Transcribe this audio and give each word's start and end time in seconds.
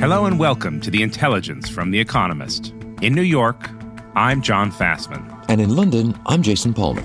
Hello 0.00 0.24
and 0.24 0.38
welcome 0.38 0.80
to 0.80 0.90
The 0.90 1.02
Intelligence 1.02 1.68
from 1.68 1.90
The 1.90 2.00
Economist. 2.00 2.72
In 3.02 3.14
New 3.14 3.20
York, 3.20 3.68
I'm 4.14 4.40
John 4.40 4.72
Fasman. 4.72 5.44
And 5.50 5.60
in 5.60 5.76
London, 5.76 6.18
I'm 6.24 6.42
Jason 6.42 6.72
Palmer. 6.72 7.04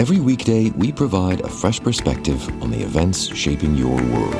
Every 0.00 0.18
weekday, 0.18 0.70
we 0.70 0.90
provide 0.90 1.42
a 1.42 1.48
fresh 1.48 1.78
perspective 1.78 2.44
on 2.60 2.72
the 2.72 2.82
events 2.82 3.32
shaping 3.36 3.76
your 3.76 3.94
world. 3.94 4.34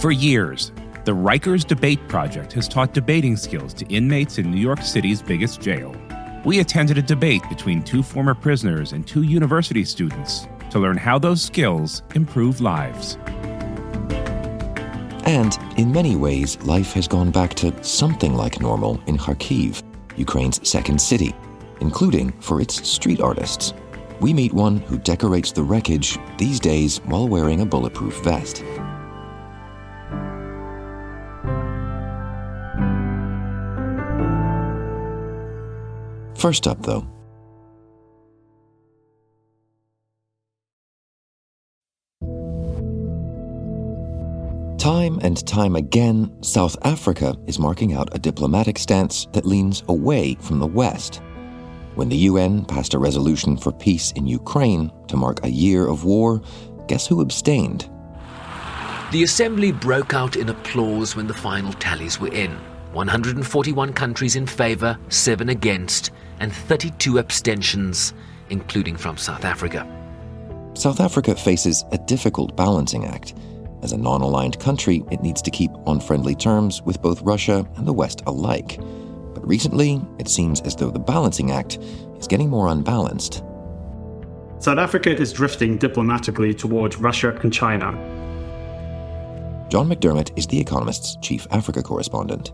For 0.00 0.12
years, 0.12 0.70
the 1.04 1.16
Rikers 1.16 1.66
Debate 1.66 2.06
Project 2.06 2.52
has 2.52 2.68
taught 2.68 2.94
debating 2.94 3.36
skills 3.36 3.74
to 3.74 3.86
inmates 3.86 4.38
in 4.38 4.52
New 4.52 4.60
York 4.60 4.82
City's 4.82 5.22
biggest 5.22 5.60
jail. 5.60 5.92
We 6.44 6.60
attended 6.60 6.98
a 6.98 7.02
debate 7.02 7.42
between 7.48 7.82
two 7.82 8.04
former 8.04 8.36
prisoners 8.36 8.92
and 8.92 9.04
two 9.04 9.22
university 9.22 9.82
students 9.84 10.46
to 10.70 10.78
learn 10.78 10.98
how 10.98 11.18
those 11.18 11.42
skills 11.42 12.04
improve 12.14 12.60
lives. 12.60 13.18
And 15.26 15.58
in 15.76 15.90
many 15.90 16.14
ways, 16.14 16.56
life 16.62 16.92
has 16.92 17.08
gone 17.08 17.32
back 17.32 17.52
to 17.54 17.82
something 17.82 18.34
like 18.34 18.60
normal 18.60 19.00
in 19.06 19.18
Kharkiv, 19.18 19.82
Ukraine's 20.16 20.66
second 20.68 21.00
city, 21.00 21.34
including 21.80 22.30
for 22.40 22.60
its 22.60 22.88
street 22.88 23.20
artists. 23.20 23.74
We 24.20 24.32
meet 24.32 24.52
one 24.52 24.76
who 24.78 24.98
decorates 24.98 25.50
the 25.50 25.64
wreckage 25.64 26.16
these 26.38 26.60
days 26.60 26.98
while 27.06 27.26
wearing 27.26 27.60
a 27.60 27.66
bulletproof 27.66 28.22
vest. 28.22 28.62
First 36.36 36.68
up, 36.68 36.82
though, 36.82 37.04
Time 44.86 45.18
and 45.20 45.44
time 45.48 45.74
again, 45.74 46.32
South 46.44 46.76
Africa 46.82 47.34
is 47.48 47.58
marking 47.58 47.94
out 47.94 48.14
a 48.14 48.20
diplomatic 48.20 48.78
stance 48.78 49.26
that 49.32 49.44
leans 49.44 49.82
away 49.88 50.36
from 50.36 50.60
the 50.60 50.66
West. 50.68 51.20
When 51.96 52.08
the 52.08 52.28
UN 52.30 52.64
passed 52.64 52.94
a 52.94 52.98
resolution 53.00 53.56
for 53.56 53.72
peace 53.72 54.12
in 54.12 54.28
Ukraine 54.28 54.92
to 55.08 55.16
mark 55.16 55.44
a 55.44 55.50
year 55.50 55.88
of 55.88 56.04
war, 56.04 56.40
guess 56.86 57.04
who 57.04 57.20
abstained? 57.20 57.90
The 59.10 59.24
assembly 59.24 59.72
broke 59.72 60.14
out 60.14 60.36
in 60.36 60.50
applause 60.50 61.16
when 61.16 61.26
the 61.26 61.34
final 61.34 61.72
tallies 61.72 62.20
were 62.20 62.32
in 62.32 62.52
141 62.92 63.92
countries 63.92 64.36
in 64.36 64.46
favour, 64.46 64.96
7 65.08 65.48
against, 65.48 66.12
and 66.38 66.52
32 66.52 67.18
abstentions, 67.18 68.14
including 68.50 68.96
from 68.96 69.16
South 69.16 69.44
Africa. 69.44 69.84
South 70.74 71.00
Africa 71.00 71.34
faces 71.34 71.84
a 71.90 71.98
difficult 71.98 72.56
balancing 72.56 73.04
act. 73.04 73.34
As 73.82 73.92
a 73.92 73.96
non 73.96 74.22
aligned 74.22 74.58
country, 74.58 75.04
it 75.10 75.22
needs 75.22 75.42
to 75.42 75.50
keep 75.50 75.70
on 75.86 76.00
friendly 76.00 76.34
terms 76.34 76.82
with 76.82 77.02
both 77.02 77.22
Russia 77.22 77.68
and 77.76 77.86
the 77.86 77.92
West 77.92 78.22
alike. 78.26 78.78
But 79.34 79.46
recently, 79.46 80.00
it 80.18 80.28
seems 80.28 80.60
as 80.62 80.74
though 80.74 80.90
the 80.90 80.98
balancing 80.98 81.50
act 81.50 81.78
is 82.18 82.26
getting 82.26 82.48
more 82.48 82.68
unbalanced. 82.68 83.42
South 84.58 84.78
Africa 84.78 85.14
is 85.14 85.32
drifting 85.32 85.76
diplomatically 85.76 86.54
towards 86.54 86.96
Russia 86.96 87.38
and 87.42 87.52
China. 87.52 87.92
John 89.68 89.88
McDermott 89.88 90.36
is 90.38 90.46
The 90.46 90.58
Economist's 90.58 91.16
chief 91.20 91.46
Africa 91.50 91.82
correspondent. 91.82 92.52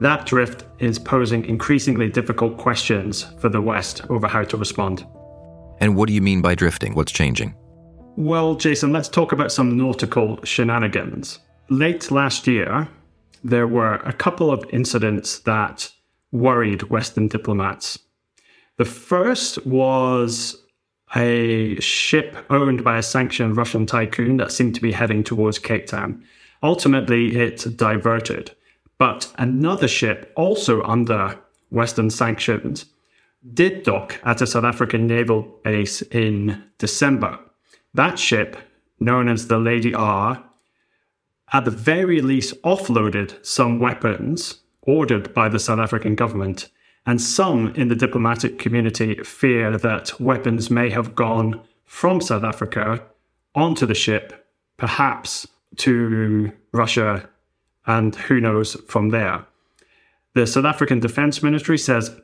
That 0.00 0.26
drift 0.26 0.64
is 0.80 0.98
posing 0.98 1.44
increasingly 1.46 2.08
difficult 2.08 2.58
questions 2.58 3.22
for 3.38 3.48
the 3.48 3.60
West 3.60 4.02
over 4.10 4.26
how 4.26 4.42
to 4.42 4.56
respond. 4.56 5.06
And 5.78 5.96
what 5.96 6.08
do 6.08 6.12
you 6.12 6.20
mean 6.20 6.42
by 6.42 6.54
drifting? 6.54 6.94
What's 6.94 7.12
changing? 7.12 7.54
Well, 8.16 8.56
Jason, 8.56 8.92
let's 8.92 9.08
talk 9.08 9.32
about 9.32 9.52
some 9.52 9.76
nautical 9.76 10.38
shenanigans. 10.44 11.38
Late 11.70 12.10
last 12.10 12.46
year, 12.46 12.88
there 13.42 13.66
were 13.66 13.94
a 13.94 14.12
couple 14.12 14.50
of 14.50 14.64
incidents 14.70 15.38
that 15.40 15.90
worried 16.30 16.84
Western 16.84 17.28
diplomats. 17.28 17.98
The 18.76 18.84
first 18.84 19.64
was 19.66 20.62
a 21.16 21.80
ship 21.80 22.36
owned 22.50 22.84
by 22.84 22.98
a 22.98 23.02
sanctioned 23.02 23.56
Russian 23.56 23.86
tycoon 23.86 24.36
that 24.36 24.52
seemed 24.52 24.74
to 24.74 24.82
be 24.82 24.92
heading 24.92 25.24
towards 25.24 25.58
Cape 25.58 25.86
Town. 25.86 26.22
Ultimately, 26.62 27.36
it 27.36 27.66
diverted. 27.76 28.52
But 28.98 29.32
another 29.38 29.88
ship, 29.88 30.32
also 30.36 30.82
under 30.82 31.38
Western 31.70 32.10
sanctions, 32.10 32.84
did 33.54 33.82
dock 33.84 34.20
at 34.22 34.42
a 34.42 34.46
South 34.46 34.64
African 34.64 35.06
naval 35.06 35.42
base 35.64 36.02
in 36.02 36.62
December. 36.78 37.38
That 37.94 38.18
ship, 38.18 38.56
known 38.98 39.28
as 39.28 39.48
the 39.48 39.58
Lady 39.58 39.94
R, 39.94 40.42
at 41.52 41.64
the 41.64 41.70
very 41.70 42.20
least 42.22 42.60
offloaded 42.62 43.44
some 43.44 43.78
weapons 43.78 44.62
ordered 44.82 45.34
by 45.34 45.48
the 45.48 45.58
South 45.58 45.78
African 45.78 46.14
government, 46.14 46.68
and 47.04 47.20
some 47.20 47.74
in 47.74 47.88
the 47.88 47.94
diplomatic 47.94 48.58
community 48.58 49.16
fear 49.22 49.76
that 49.76 50.18
weapons 50.20 50.70
may 50.70 50.88
have 50.90 51.14
gone 51.14 51.60
from 51.84 52.20
South 52.20 52.44
Africa 52.44 53.04
onto 53.54 53.84
the 53.84 53.94
ship, 53.94 54.46
perhaps 54.76 55.46
to 55.76 56.50
Russia, 56.72 57.28
and 57.86 58.14
who 58.14 58.40
knows 58.40 58.74
from 58.88 59.10
there. 59.10 59.44
The 60.34 60.46
South 60.46 60.64
African 60.64 61.00
Defense 61.00 61.42
Ministry 61.42 61.76
says 61.76 62.18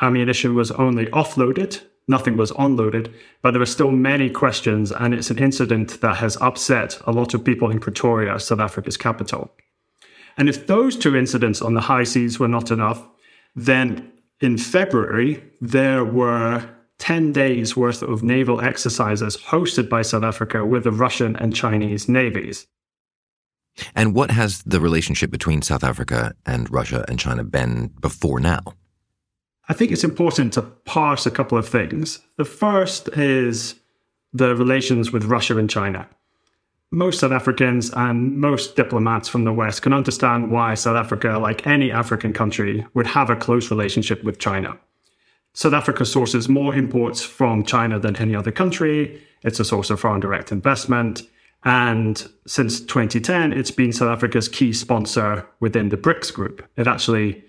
ammunition 0.00 0.54
was 0.54 0.70
only 0.72 1.06
offloaded 1.06 1.80
nothing 2.08 2.36
was 2.36 2.52
unloaded, 2.58 3.12
but 3.42 3.52
there 3.52 3.62
are 3.62 3.66
still 3.66 3.90
many 3.90 4.30
questions, 4.30 4.92
and 4.92 5.14
it's 5.14 5.30
an 5.30 5.38
incident 5.38 6.00
that 6.00 6.16
has 6.16 6.36
upset 6.40 6.98
a 7.06 7.12
lot 7.12 7.34
of 7.34 7.44
people 7.44 7.70
in 7.70 7.80
Pretoria, 7.80 8.38
South 8.38 8.60
Africa's 8.60 8.96
capital. 8.96 9.52
And 10.36 10.48
if 10.48 10.66
those 10.66 10.96
two 10.96 11.16
incidents 11.16 11.60
on 11.62 11.74
the 11.74 11.82
high 11.82 12.04
seas 12.04 12.38
were 12.38 12.48
not 12.48 12.70
enough, 12.70 13.06
then 13.54 14.12
in 14.40 14.58
February, 14.58 15.42
there 15.60 16.04
were 16.04 16.68
10 16.98 17.32
days 17.32 17.76
worth 17.76 18.02
of 18.02 18.22
naval 18.22 18.60
exercises 18.60 19.36
hosted 19.36 19.88
by 19.88 20.02
South 20.02 20.22
Africa 20.22 20.64
with 20.64 20.84
the 20.84 20.92
Russian 20.92 21.36
and 21.36 21.54
Chinese 21.54 22.08
navies. 22.08 22.66
And 23.94 24.14
what 24.14 24.30
has 24.30 24.62
the 24.62 24.80
relationship 24.80 25.30
between 25.30 25.62
South 25.62 25.82
Africa 25.82 26.34
and 26.46 26.70
Russia 26.70 27.04
and 27.08 27.18
China 27.18 27.42
been 27.42 27.88
before 28.00 28.38
now? 28.38 28.60
I 29.72 29.74
think 29.74 29.90
it's 29.90 30.04
important 30.04 30.52
to 30.52 30.60
parse 30.60 31.24
a 31.24 31.30
couple 31.30 31.56
of 31.56 31.66
things. 31.66 32.18
The 32.36 32.44
first 32.44 33.08
is 33.16 33.76
the 34.34 34.54
relations 34.54 35.12
with 35.12 35.24
Russia 35.24 35.56
and 35.56 35.70
China. 35.70 36.06
Most 36.90 37.20
South 37.20 37.32
Africans 37.32 37.90
and 37.94 38.36
most 38.36 38.76
diplomats 38.76 39.30
from 39.30 39.44
the 39.44 39.52
West 39.54 39.80
can 39.80 39.94
understand 39.94 40.50
why 40.50 40.74
South 40.74 40.96
Africa, 40.96 41.38
like 41.38 41.66
any 41.66 41.90
African 41.90 42.34
country, 42.34 42.86
would 42.92 43.06
have 43.06 43.30
a 43.30 43.34
close 43.34 43.70
relationship 43.70 44.22
with 44.22 44.38
China. 44.38 44.76
South 45.54 45.72
Africa 45.72 46.04
sources 46.04 46.50
more 46.50 46.74
imports 46.74 47.22
from 47.22 47.64
China 47.64 47.98
than 47.98 48.14
any 48.16 48.36
other 48.36 48.52
country. 48.52 49.22
It's 49.42 49.58
a 49.58 49.64
source 49.64 49.88
of 49.88 49.98
foreign 50.00 50.20
direct 50.20 50.52
investment. 50.52 51.22
And 51.64 52.28
since 52.46 52.78
2010, 52.80 53.54
it's 53.54 53.70
been 53.70 53.94
South 53.94 54.10
Africa's 54.10 54.50
key 54.50 54.74
sponsor 54.74 55.48
within 55.60 55.88
the 55.88 55.96
BRICS 55.96 56.34
group. 56.34 56.62
It 56.76 56.86
actually 56.86 57.42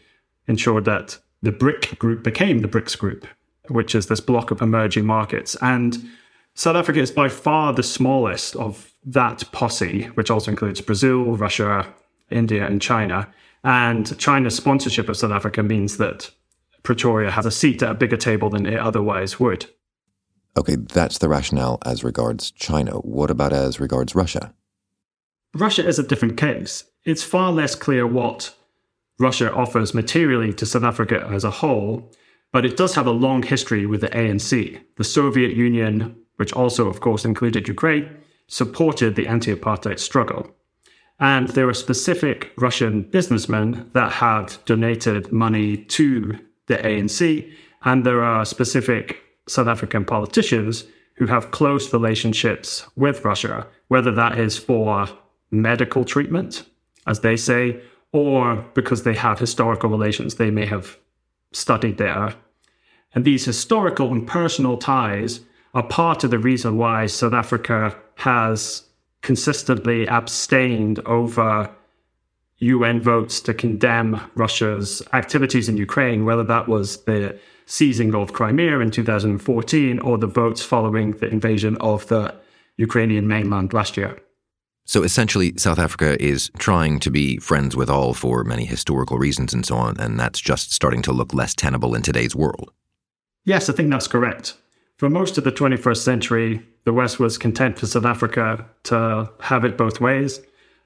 ensured 0.48 0.86
that 0.86 1.18
the 1.44 1.52
BRIC 1.52 2.00
group 2.00 2.24
became 2.24 2.60
the 2.60 2.68
BRICS 2.68 2.98
group, 2.98 3.28
which 3.68 3.94
is 3.94 4.08
this 4.08 4.22
block 4.22 4.50
of 4.50 4.62
emerging 4.62 5.06
markets. 5.06 5.56
And 5.62 6.10
South 6.56 6.78
Africa 6.78 7.02
is 7.02 7.12
by 7.12 7.30
far 7.30 7.74
the 7.74 7.84
smallest 7.84 8.56
of 8.56 8.92
that 9.06 9.44
posse, 9.52 10.06
which 10.16 10.32
also 10.32 10.50
includes 10.50 10.80
Brazil, 10.82 11.36
Russia, 11.36 11.86
India, 12.32 12.66
and 12.66 12.82
China. 12.82 13.28
And 13.64 14.18
China's 14.18 14.56
sponsorship 14.56 15.10
of 15.10 15.18
South 15.18 15.32
Africa 15.32 15.62
means 15.62 15.98
that 15.98 16.32
Pretoria 16.82 17.32
has 17.32 17.46
a 17.46 17.52
seat 17.52 17.84
at 17.84 17.92
a 17.92 17.96
bigger 17.96 18.18
table 18.18 18.50
than 18.50 18.66
it 18.66 18.80
otherwise 18.80 19.40
would. 19.40 19.66
Okay, 20.56 20.76
that's 20.76 21.18
the 21.18 21.30
rationale 21.30 21.80
as 21.86 22.04
regards 22.04 22.52
China. 22.52 22.94
What 23.00 23.32
about 23.32 23.52
as 23.52 23.80
regards 23.80 24.16
Russia? 24.16 24.54
Russia 25.54 25.86
is 25.86 26.00
a 26.00 26.04
different 26.04 26.38
case. 26.38 26.86
It's 27.04 27.24
far 27.24 27.52
less 27.52 27.76
clear 27.76 28.08
what 28.08 28.56
Russia 29.20 29.54
offers 29.54 29.94
materially 29.94 30.54
to 30.54 30.66
South 30.66 30.84
Africa 30.84 31.28
as 31.32 31.44
a 31.44 31.52
whole, 31.52 32.12
but 32.52 32.66
it 32.66 32.78
does 32.78 32.96
have 32.96 33.08
a 33.08 33.12
long 33.12 33.44
history 33.44 33.86
with 33.86 34.02
the 34.02 34.10
ANC. 34.10 34.80
The 34.98 35.04
Soviet 35.04 35.56
Union, 35.56 36.16
which 36.38 36.54
also, 36.54 36.88
of 36.88 37.00
course, 37.00 37.26
included 37.26 37.68
Ukraine, 37.68 38.10
supported 38.48 39.16
the 39.16 39.28
anti 39.28 39.54
apartheid 39.54 40.00
struggle. 40.00 40.50
And 41.20 41.50
there 41.50 41.68
were 41.68 41.74
specific 41.74 42.52
Russian 42.58 43.04
businessmen 43.04 43.90
that 43.94 44.12
had 44.14 44.56
donated 44.66 45.32
money 45.32 45.78
to 45.78 46.38
the 46.68 46.78
ANC. 46.78 47.52
And 47.84 48.06
there 48.06 48.24
are 48.24 48.46
specific 48.46 49.22
South 49.48 49.68
African 49.68 50.06
politicians 50.06 50.86
who 51.16 51.28
have 51.28 51.52
close 51.52 51.94
relationships 51.94 52.88
with 52.96 53.24
Russia, 53.24 53.68
whether 53.88 54.12
that 54.12 54.40
is 54.40 54.58
for 54.58 55.08
medical 55.52 56.04
treatment, 56.04 56.64
as 57.06 57.20
they 57.20 57.38
say, 57.38 57.82
or 58.14 58.64
because 58.74 59.04
they 59.04 59.16
have 59.16 59.40
historical 59.40 59.90
relations. 59.90 60.36
They 60.36 60.52
may 60.52 60.66
have 60.68 60.98
studied 61.52 61.98
there. 61.98 62.36
And 63.14 63.26
these 63.26 63.46
historical 63.46 64.12
and 64.12 64.26
personal 64.26 64.78
ties 64.78 65.42
are 65.74 65.84
part 65.84 66.24
of 66.24 66.32
the 66.32 66.40
reason 66.40 66.78
why 66.78 67.08
South 67.08 67.34
Africa 67.34 67.96
has 68.16 68.84
consistently 69.22 70.08
abstained 70.08 71.00
over 71.00 71.70
UN 72.60 73.02
votes 73.02 73.42
to 73.42 73.54
condemn 73.54 74.22
Russia's 74.36 75.02
activities 75.12 75.68
in 75.68 75.78
Ukraine, 75.78 76.26
whether 76.26 76.44
that 76.44 76.68
was 76.68 77.04
the 77.04 77.38
seizing 77.66 78.14
of 78.14 78.34
Crimea 78.34 78.80
in 78.80 78.92
2014 78.92 80.00
or 80.00 80.18
the 80.18 80.28
votes 80.28 80.64
following 80.64 81.12
the 81.12 81.28
invasion 81.28 81.78
of 81.78 82.08
the 82.08 82.34
Ukrainian 82.78 83.28
mainland 83.28 83.74
last 83.74 83.98
year. 83.98 84.18
So 84.86 85.04
essentially, 85.04 85.54
South 85.58 85.80
Africa 85.80 86.22
is 86.22 86.52
trying 86.58 87.00
to 87.00 87.10
be 87.10 87.38
friends 87.38 87.76
with 87.76 87.90
all 87.90 88.14
for 88.14 88.44
many 88.44 88.66
historical 88.66 89.18
reasons 89.18 89.54
and 89.54 89.66
so 89.66 89.76
on, 89.76 89.98
and 90.00 90.20
that's 90.20 90.42
just 90.42 90.74
starting 90.74 91.02
to 91.04 91.14
look 91.14 91.34
less 91.34 91.56
tenable 91.56 91.96
in 91.96 92.02
today's 92.02 92.36
world. 92.36 92.72
Yes, 93.46 93.70
I 93.70 93.74
think 93.74 93.90
that's 93.90 94.08
correct. 94.08 94.56
For 94.98 95.10
most 95.10 95.38
of 95.38 95.44
the 95.44 95.52
21st 95.52 95.98
century, 95.98 96.66
the 96.84 96.94
West 96.94 97.20
was 97.20 97.38
content 97.38 97.80
for 97.80 97.88
South 97.88 98.06
Africa 98.06 98.66
to 98.84 99.32
have 99.42 99.66
it 99.66 99.78
both 99.78 100.02
ways. 100.02 100.42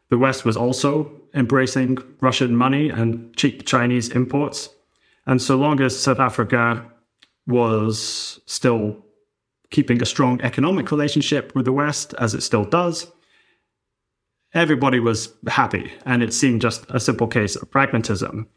The 0.09 0.17
West 0.17 0.45
was 0.45 0.55
also 0.55 1.11
embracing 1.33 1.97
Russian 2.21 2.55
money 2.55 2.89
and 2.89 3.35
cheap 3.35 3.65
Chinese 3.65 4.09
imports. 4.09 4.69
And 5.25 5.41
so 5.41 5.57
long 5.57 5.81
as 5.81 5.99
South 5.99 6.19
Africa 6.19 6.85
was 7.45 8.39
still 8.45 8.97
keeping 9.69 10.01
a 10.01 10.05
strong 10.05 10.39
economic 10.41 10.91
relationship 10.91 11.53
with 11.55 11.65
the 11.65 11.73
West, 11.73 12.13
as 12.19 12.33
it 12.33 12.41
still 12.41 12.63
does, 12.63 13.11
everybody 14.57 14.99
was 14.99 15.33
happy. 15.47 15.91
And 16.05 16.23
it 16.23 16.33
seemed 16.33 16.61
just 16.61 16.85
a 16.89 16.99
simple 16.99 17.27
case 17.27 17.55
of 17.55 17.69
pragmatism. 17.69 18.47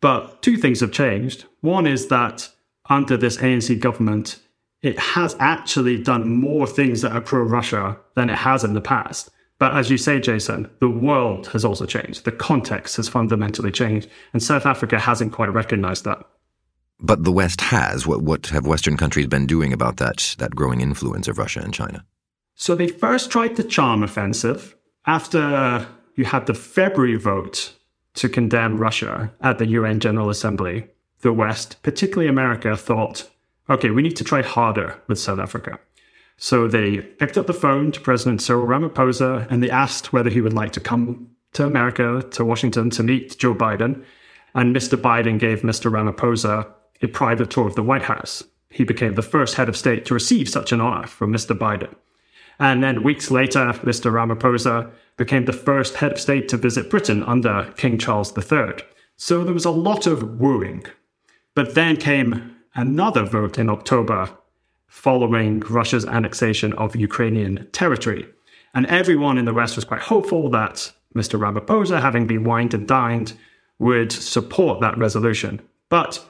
But 0.00 0.42
two 0.42 0.56
things 0.56 0.80
have 0.80 0.92
changed. 0.92 1.44
One 1.60 1.86
is 1.86 2.08
that 2.08 2.48
under 2.88 3.16
this 3.16 3.36
ANC 3.38 3.78
government, 3.80 4.38
it 4.82 4.98
has 4.98 5.36
actually 5.40 6.02
done 6.02 6.28
more 6.28 6.66
things 6.66 7.02
that 7.02 7.12
are 7.12 7.20
pro 7.20 7.42
Russia 7.42 7.98
than 8.14 8.30
it 8.30 8.38
has 8.38 8.64
in 8.64 8.74
the 8.74 8.80
past. 8.80 9.30
But 9.58 9.76
as 9.76 9.90
you 9.90 9.98
say, 9.98 10.20
Jason, 10.20 10.70
the 10.78 10.88
world 10.88 11.48
has 11.48 11.64
also 11.64 11.84
changed. 11.84 12.24
The 12.24 12.32
context 12.32 12.96
has 12.96 13.08
fundamentally 13.08 13.72
changed. 13.72 14.08
And 14.32 14.42
South 14.42 14.66
Africa 14.66 15.00
hasn't 15.00 15.32
quite 15.32 15.52
recognized 15.52 16.04
that. 16.04 16.24
But 17.00 17.24
the 17.24 17.32
West 17.32 17.60
has. 17.60 18.06
What, 18.06 18.22
what 18.22 18.46
have 18.48 18.66
Western 18.66 18.96
countries 18.96 19.26
been 19.26 19.46
doing 19.46 19.72
about 19.72 19.96
that, 19.96 20.36
that 20.38 20.54
growing 20.54 20.80
influence 20.80 21.26
of 21.26 21.38
Russia 21.38 21.60
and 21.60 21.74
China? 21.74 22.04
So 22.54 22.74
they 22.74 22.88
first 22.88 23.30
tried 23.30 23.56
the 23.56 23.64
charm 23.64 24.02
offensive 24.02 24.76
after 25.08 25.88
you 26.16 26.26
had 26.26 26.46
the 26.46 26.52
February 26.52 27.16
vote 27.16 27.72
to 28.12 28.28
condemn 28.28 28.76
Russia 28.76 29.32
at 29.40 29.56
the 29.56 29.66
UN 29.68 30.00
General 30.00 30.28
Assembly. 30.28 30.86
The 31.22 31.32
West, 31.32 31.82
particularly 31.82 32.28
America, 32.28 32.76
thought 32.76 33.28
okay, 33.70 33.90
we 33.90 34.02
need 34.02 34.16
to 34.16 34.24
try 34.24 34.42
harder 34.42 34.98
with 35.08 35.18
South 35.18 35.38
Africa. 35.38 35.78
So 36.36 36.68
they 36.68 36.98
picked 36.98 37.36
up 37.36 37.46
the 37.46 37.52
phone 37.52 37.92
to 37.92 38.00
President 38.00 38.40
Cyril 38.40 38.66
Ramaphosa 38.66 39.46
and 39.50 39.62
they 39.62 39.70
asked 39.70 40.12
whether 40.12 40.30
he 40.30 40.40
would 40.40 40.52
like 40.52 40.72
to 40.72 40.80
come 40.80 41.30
to 41.54 41.66
America, 41.66 42.22
to 42.30 42.44
Washington, 42.44 42.90
to 42.90 43.02
meet 43.02 43.38
Joe 43.38 43.54
Biden. 43.54 44.04
And 44.54 44.74
Mr. 44.74 44.96
Biden 44.96 45.38
gave 45.38 45.62
Mr. 45.62 45.90
Ramaphosa 45.90 46.66
a 47.02 47.08
private 47.08 47.50
tour 47.50 47.66
of 47.66 47.74
the 47.74 47.82
White 47.82 48.02
House. 48.02 48.42
He 48.70 48.84
became 48.84 49.14
the 49.14 49.22
first 49.22 49.54
head 49.54 49.68
of 49.68 49.76
state 49.76 50.04
to 50.06 50.14
receive 50.14 50.48
such 50.48 50.72
an 50.72 50.80
honor 50.80 51.06
from 51.06 51.32
Mr. 51.32 51.56
Biden. 51.56 51.94
And 52.58 52.82
then 52.82 53.02
weeks 53.02 53.30
later, 53.30 53.72
Mr. 53.84 54.10
Ramaphosa 54.12 54.90
became 55.16 55.44
the 55.44 55.52
first 55.52 55.96
head 55.96 56.12
of 56.12 56.20
state 56.20 56.48
to 56.48 56.56
visit 56.56 56.90
Britain 56.90 57.22
under 57.22 57.72
King 57.76 57.98
Charles 57.98 58.36
III. 58.36 58.74
So 59.16 59.44
there 59.44 59.54
was 59.54 59.64
a 59.64 59.70
lot 59.70 60.06
of 60.06 60.40
wooing. 60.40 60.84
But 61.54 61.74
then 61.74 61.96
came 61.96 62.56
another 62.74 63.24
vote 63.24 63.58
in 63.58 63.68
October 63.68 64.30
following 64.86 65.60
Russia's 65.60 66.06
annexation 66.06 66.72
of 66.74 66.96
Ukrainian 66.96 67.68
territory. 67.72 68.26
And 68.74 68.86
everyone 68.86 69.38
in 69.38 69.44
the 69.44 69.54
West 69.54 69.76
was 69.76 69.84
quite 69.84 70.00
hopeful 70.00 70.50
that 70.50 70.92
Mr. 71.14 71.38
Ramaphosa, 71.38 72.00
having 72.00 72.26
been 72.26 72.44
wined 72.44 72.74
and 72.74 72.86
dined, 72.86 73.32
would 73.78 74.12
support 74.12 74.80
that 74.80 74.98
resolution. 74.98 75.60
But 75.88 76.24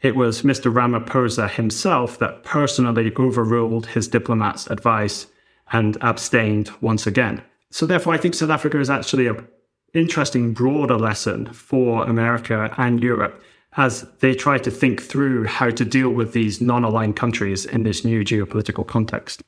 it 0.00 0.16
was 0.16 0.42
Mr. 0.42 0.72
Ramaphosa 0.72 1.50
himself 1.50 2.18
that 2.18 2.42
personally 2.42 3.12
overruled 3.18 3.86
his 3.86 4.08
diplomat's 4.08 4.66
advice 4.68 5.26
and 5.72 5.96
abstained 6.00 6.70
once 6.80 7.06
again. 7.06 7.42
So, 7.70 7.86
therefore, 7.86 8.14
I 8.14 8.18
think 8.18 8.34
South 8.34 8.50
Africa 8.50 8.80
is 8.80 8.90
actually 8.90 9.28
an 9.28 9.46
interesting 9.94 10.52
broader 10.52 10.98
lesson 10.98 11.52
for 11.52 12.04
America 12.04 12.74
and 12.76 13.02
Europe 13.02 13.42
as 13.76 14.02
they 14.18 14.34
try 14.34 14.58
to 14.58 14.70
think 14.70 15.00
through 15.00 15.44
how 15.44 15.70
to 15.70 15.84
deal 15.84 16.10
with 16.10 16.32
these 16.32 16.60
non 16.60 16.84
aligned 16.84 17.16
countries 17.16 17.64
in 17.64 17.84
this 17.84 18.04
new 18.04 18.24
geopolitical 18.24 18.86
context. 18.86 19.42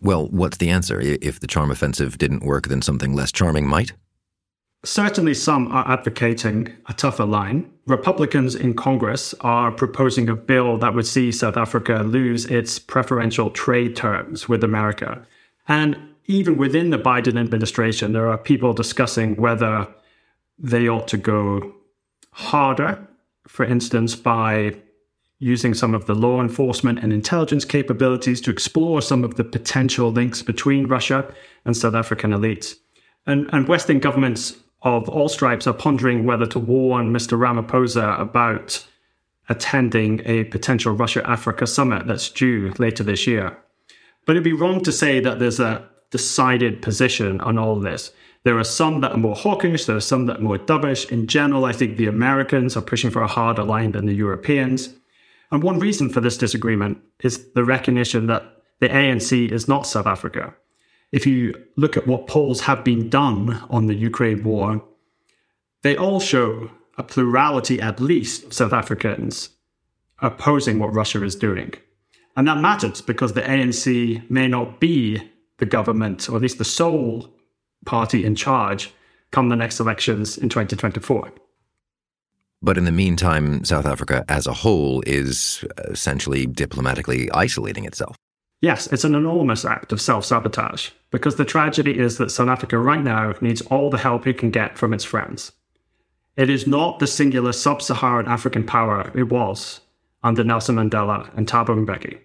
Well, 0.00 0.26
what's 0.28 0.56
the 0.56 0.70
answer? 0.70 1.00
If 1.00 1.38
the 1.38 1.46
charm 1.46 1.70
offensive 1.70 2.18
didn't 2.18 2.44
work, 2.44 2.68
then 2.68 2.82
something 2.82 3.14
less 3.14 3.30
charming 3.30 3.68
might? 3.68 3.92
Certainly, 4.84 5.34
some 5.34 5.70
are 5.70 5.88
advocating 5.88 6.72
a 6.88 6.92
tougher 6.92 7.24
line. 7.24 7.70
Republicans 7.86 8.56
in 8.56 8.74
Congress 8.74 9.32
are 9.40 9.70
proposing 9.70 10.28
a 10.28 10.34
bill 10.34 10.76
that 10.78 10.94
would 10.94 11.06
see 11.06 11.30
South 11.30 11.56
Africa 11.56 12.02
lose 12.04 12.46
its 12.46 12.80
preferential 12.80 13.50
trade 13.50 13.94
terms 13.94 14.48
with 14.48 14.64
America. 14.64 15.24
And 15.68 15.96
even 16.26 16.56
within 16.56 16.90
the 16.90 16.98
Biden 16.98 17.38
administration, 17.38 18.12
there 18.12 18.28
are 18.28 18.38
people 18.38 18.72
discussing 18.72 19.36
whether 19.36 19.88
they 20.58 20.88
ought 20.88 21.08
to 21.08 21.16
go 21.16 21.74
harder 22.32 23.06
for 23.46 23.64
instance, 23.64 24.14
by 24.14 24.74
using 25.38 25.74
some 25.74 25.94
of 25.94 26.06
the 26.06 26.14
law 26.14 26.40
enforcement 26.40 27.00
and 27.00 27.12
intelligence 27.12 27.64
capabilities 27.64 28.40
to 28.40 28.50
explore 28.50 29.02
some 29.02 29.24
of 29.24 29.34
the 29.34 29.44
potential 29.44 30.12
links 30.12 30.40
between 30.42 30.86
Russia 30.86 31.32
and 31.64 31.76
South 31.76 31.94
African 31.94 32.30
elites. 32.30 32.76
And, 33.26 33.50
and 33.52 33.66
Western 33.66 33.98
governments 33.98 34.56
of 34.82 35.08
all 35.08 35.28
stripes 35.28 35.66
are 35.66 35.74
pondering 35.74 36.24
whether 36.24 36.46
to 36.46 36.58
warn 36.58 37.12
Mr. 37.12 37.38
Ramaphosa 37.38 38.20
about 38.20 38.86
attending 39.48 40.22
a 40.24 40.44
potential 40.44 40.92
Russia 40.92 41.28
Africa 41.28 41.66
summit 41.66 42.06
that's 42.06 42.30
due 42.30 42.72
later 42.78 43.02
this 43.02 43.26
year. 43.26 43.56
But 44.26 44.36
it'd 44.36 44.44
be 44.44 44.52
wrong 44.52 44.82
to 44.82 44.92
say 44.92 45.20
that 45.20 45.38
there's 45.38 45.60
a 45.60 45.88
decided 46.10 46.82
position 46.82 47.40
on 47.40 47.58
all 47.58 47.76
this. 47.76 48.12
There 48.44 48.58
are 48.58 48.64
some 48.64 49.00
that 49.00 49.12
are 49.12 49.18
more 49.18 49.36
hawkish, 49.36 49.86
there 49.86 49.96
are 49.96 50.00
some 50.00 50.26
that 50.26 50.38
are 50.38 50.42
more 50.42 50.58
dovish. 50.58 51.10
In 51.10 51.26
general, 51.26 51.64
I 51.64 51.72
think 51.72 51.96
the 51.96 52.06
Americans 52.06 52.76
are 52.76 52.82
pushing 52.82 53.10
for 53.10 53.22
a 53.22 53.28
harder 53.28 53.62
line 53.62 53.92
than 53.92 54.06
the 54.06 54.14
Europeans. 54.14 54.94
And 55.50 55.62
one 55.62 55.78
reason 55.78 56.08
for 56.08 56.20
this 56.20 56.36
disagreement 56.36 56.98
is 57.22 57.52
the 57.52 57.64
recognition 57.64 58.26
that 58.26 58.62
the 58.80 58.88
ANC 58.88 59.50
is 59.50 59.68
not 59.68 59.86
South 59.86 60.06
Africa. 60.06 60.54
If 61.12 61.26
you 61.26 61.54
look 61.76 61.96
at 61.96 62.06
what 62.06 62.26
polls 62.26 62.62
have 62.62 62.82
been 62.82 63.08
done 63.10 63.62
on 63.70 63.86
the 63.86 63.94
Ukraine 63.94 64.42
war, 64.42 64.82
they 65.82 65.96
all 65.96 66.20
show 66.20 66.70
a 66.98 67.02
plurality, 67.02 67.80
at 67.80 68.00
least, 68.00 68.44
of 68.44 68.52
South 68.52 68.72
Africans 68.72 69.50
opposing 70.20 70.78
what 70.78 70.94
Russia 70.94 71.22
is 71.24 71.34
doing. 71.34 71.74
And 72.36 72.48
that 72.48 72.58
matters 72.58 73.02
because 73.02 73.34
the 73.34 73.42
ANC 73.42 74.28
may 74.30 74.48
not 74.48 74.80
be 74.80 75.22
the 75.58 75.66
government, 75.66 76.28
or 76.28 76.36
at 76.36 76.42
least 76.42 76.58
the 76.58 76.64
sole 76.64 77.28
party 77.84 78.24
in 78.24 78.34
charge 78.34 78.92
come 79.30 79.48
the 79.48 79.56
next 79.56 79.80
elections 79.80 80.38
in 80.38 80.48
2024. 80.48 81.32
But 82.62 82.78
in 82.78 82.84
the 82.84 82.92
meantime, 82.92 83.64
South 83.64 83.86
Africa 83.86 84.24
as 84.28 84.46
a 84.46 84.52
whole 84.52 85.02
is 85.06 85.64
essentially 85.88 86.46
diplomatically 86.46 87.30
isolating 87.32 87.84
itself. 87.84 88.16
Yes, 88.60 88.86
it's 88.92 89.02
an 89.02 89.16
enormous 89.16 89.64
act 89.64 89.90
of 89.90 90.00
self 90.00 90.24
sabotage 90.24 90.90
because 91.10 91.34
the 91.34 91.44
tragedy 91.44 91.98
is 91.98 92.18
that 92.18 92.30
South 92.30 92.48
Africa 92.48 92.78
right 92.78 93.02
now 93.02 93.34
needs 93.40 93.60
all 93.62 93.90
the 93.90 93.98
help 93.98 94.26
it 94.26 94.38
can 94.38 94.50
get 94.50 94.78
from 94.78 94.94
its 94.94 95.02
friends. 95.02 95.50
It 96.36 96.48
is 96.48 96.66
not 96.66 97.00
the 97.00 97.08
singular 97.08 97.52
sub 97.52 97.82
Saharan 97.82 98.26
African 98.26 98.64
power 98.64 99.10
it 99.14 99.24
was 99.24 99.80
under 100.22 100.44
Nelson 100.44 100.76
Mandela 100.76 101.34
and 101.36 101.46
Thabo 101.46 101.84
Mbeki. 101.84 102.18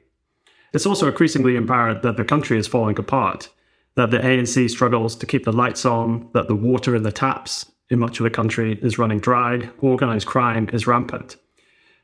It's 0.74 0.86
also 0.86 1.08
increasingly 1.08 1.56
apparent 1.56 2.02
that 2.04 2.18
the 2.18 2.26
country 2.26 2.58
is 2.58 2.68
falling 2.68 3.00
apart 3.00 3.50
that 3.98 4.12
the 4.12 4.20
ANC 4.20 4.70
struggles 4.70 5.16
to 5.16 5.26
keep 5.26 5.44
the 5.44 5.52
lights 5.52 5.84
on, 5.84 6.30
that 6.34 6.48
the 6.48 6.56
water 6.56 6.96
in 6.96 7.02
the 7.02 7.12
taps 7.12 7.72
in 7.90 7.98
much 7.98 8.20
of 8.20 8.24
the 8.26 8.30
country 8.30 8.78
is 8.84 9.00
running 9.00 9.20
dry, 9.20 9.70
organized 9.80 10.28
crime 10.28 10.70
is 10.72 10.86
rampant. 10.86 11.36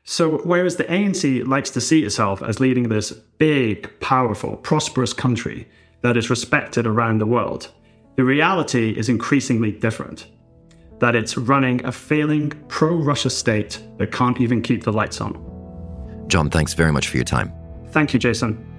So, 0.02 0.38
whereas 0.38 0.76
the 0.76 0.84
ANC 0.84 1.46
likes 1.46 1.70
to 1.70 1.80
see 1.80 2.04
itself 2.04 2.42
as 2.42 2.58
leading 2.58 2.88
this 2.88 3.12
big, 3.12 3.88
powerful, 4.00 4.56
prosperous 4.56 5.12
country 5.12 5.68
that 6.02 6.16
is 6.16 6.30
respected 6.30 6.86
around 6.86 7.18
the 7.18 7.26
world, 7.26 7.70
the 8.16 8.24
reality 8.24 8.90
is 8.90 9.08
increasingly 9.08 9.70
different. 9.70 10.26
That 10.98 11.14
it's 11.14 11.36
running 11.36 11.84
a 11.84 11.92
failing 11.92 12.50
pro 12.68 12.96
Russia 12.96 13.30
state 13.30 13.80
that 13.98 14.12
can't 14.12 14.40
even 14.40 14.62
keep 14.62 14.82
the 14.82 14.92
lights 14.92 15.20
on. 15.20 15.53
John, 16.28 16.50
thanks 16.50 16.74
very 16.74 16.92
much 16.92 17.08
for 17.08 17.16
your 17.16 17.24
time. 17.24 17.52
Thank 17.88 18.12
you, 18.12 18.18
Jason. 18.18 18.70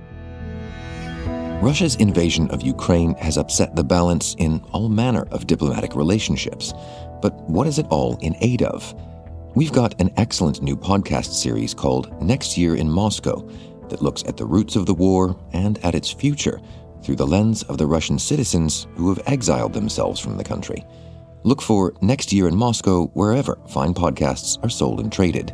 Russia's 1.62 1.96
invasion 1.96 2.50
of 2.52 2.62
Ukraine 2.62 3.16
has 3.16 3.38
upset 3.38 3.76
the 3.76 3.84
balance 3.84 4.36
in 4.38 4.62
all 4.72 4.90
manner 4.90 5.26
of 5.32 5.48
diplomatic 5.48 5.96
relationships. 5.96 6.74
But 7.22 7.34
what 7.50 7.66
is 7.66 7.80
it 7.80 7.88
all 7.90 8.18
in 8.22 8.36
aid 8.42 8.62
of? 8.62 8.94
We've 9.56 9.72
got 9.72 10.00
an 10.02 10.12
excellent 10.18 10.62
new 10.62 10.76
podcast 10.76 11.34
series 11.34 11.74
called 11.74 12.22
Next 12.22 12.58
Year 12.58 12.76
in 12.76 12.90
Moscow 12.92 13.50
that 13.90 14.02
looks 14.02 14.24
at 14.24 14.36
the 14.36 14.46
roots 14.46 14.76
of 14.76 14.86
the 14.86 14.94
war 14.94 15.40
and 15.54 15.84
at 15.84 15.96
its 15.96 16.12
future 16.12 16.60
through 17.02 17.16
the 17.16 17.26
lens 17.26 17.64
of 17.64 17.78
the 17.78 17.88
Russian 17.88 18.20
citizens 18.20 18.86
who 18.96 19.08
have 19.14 19.26
exiled 19.28 19.74
themselves 19.74 20.20
from 20.20 20.38
the 20.38 20.44
country. 20.44 20.86
Look 21.44 21.62
for 21.62 21.94
Next 22.02 22.34
Year 22.34 22.48
in 22.48 22.56
Moscow 22.56 23.06
wherever 23.14 23.58
fine 23.70 23.94
podcasts 23.94 24.62
are 24.64 24.70
sold 24.70 25.00
and 25.00 25.12
traded. 25.12 25.54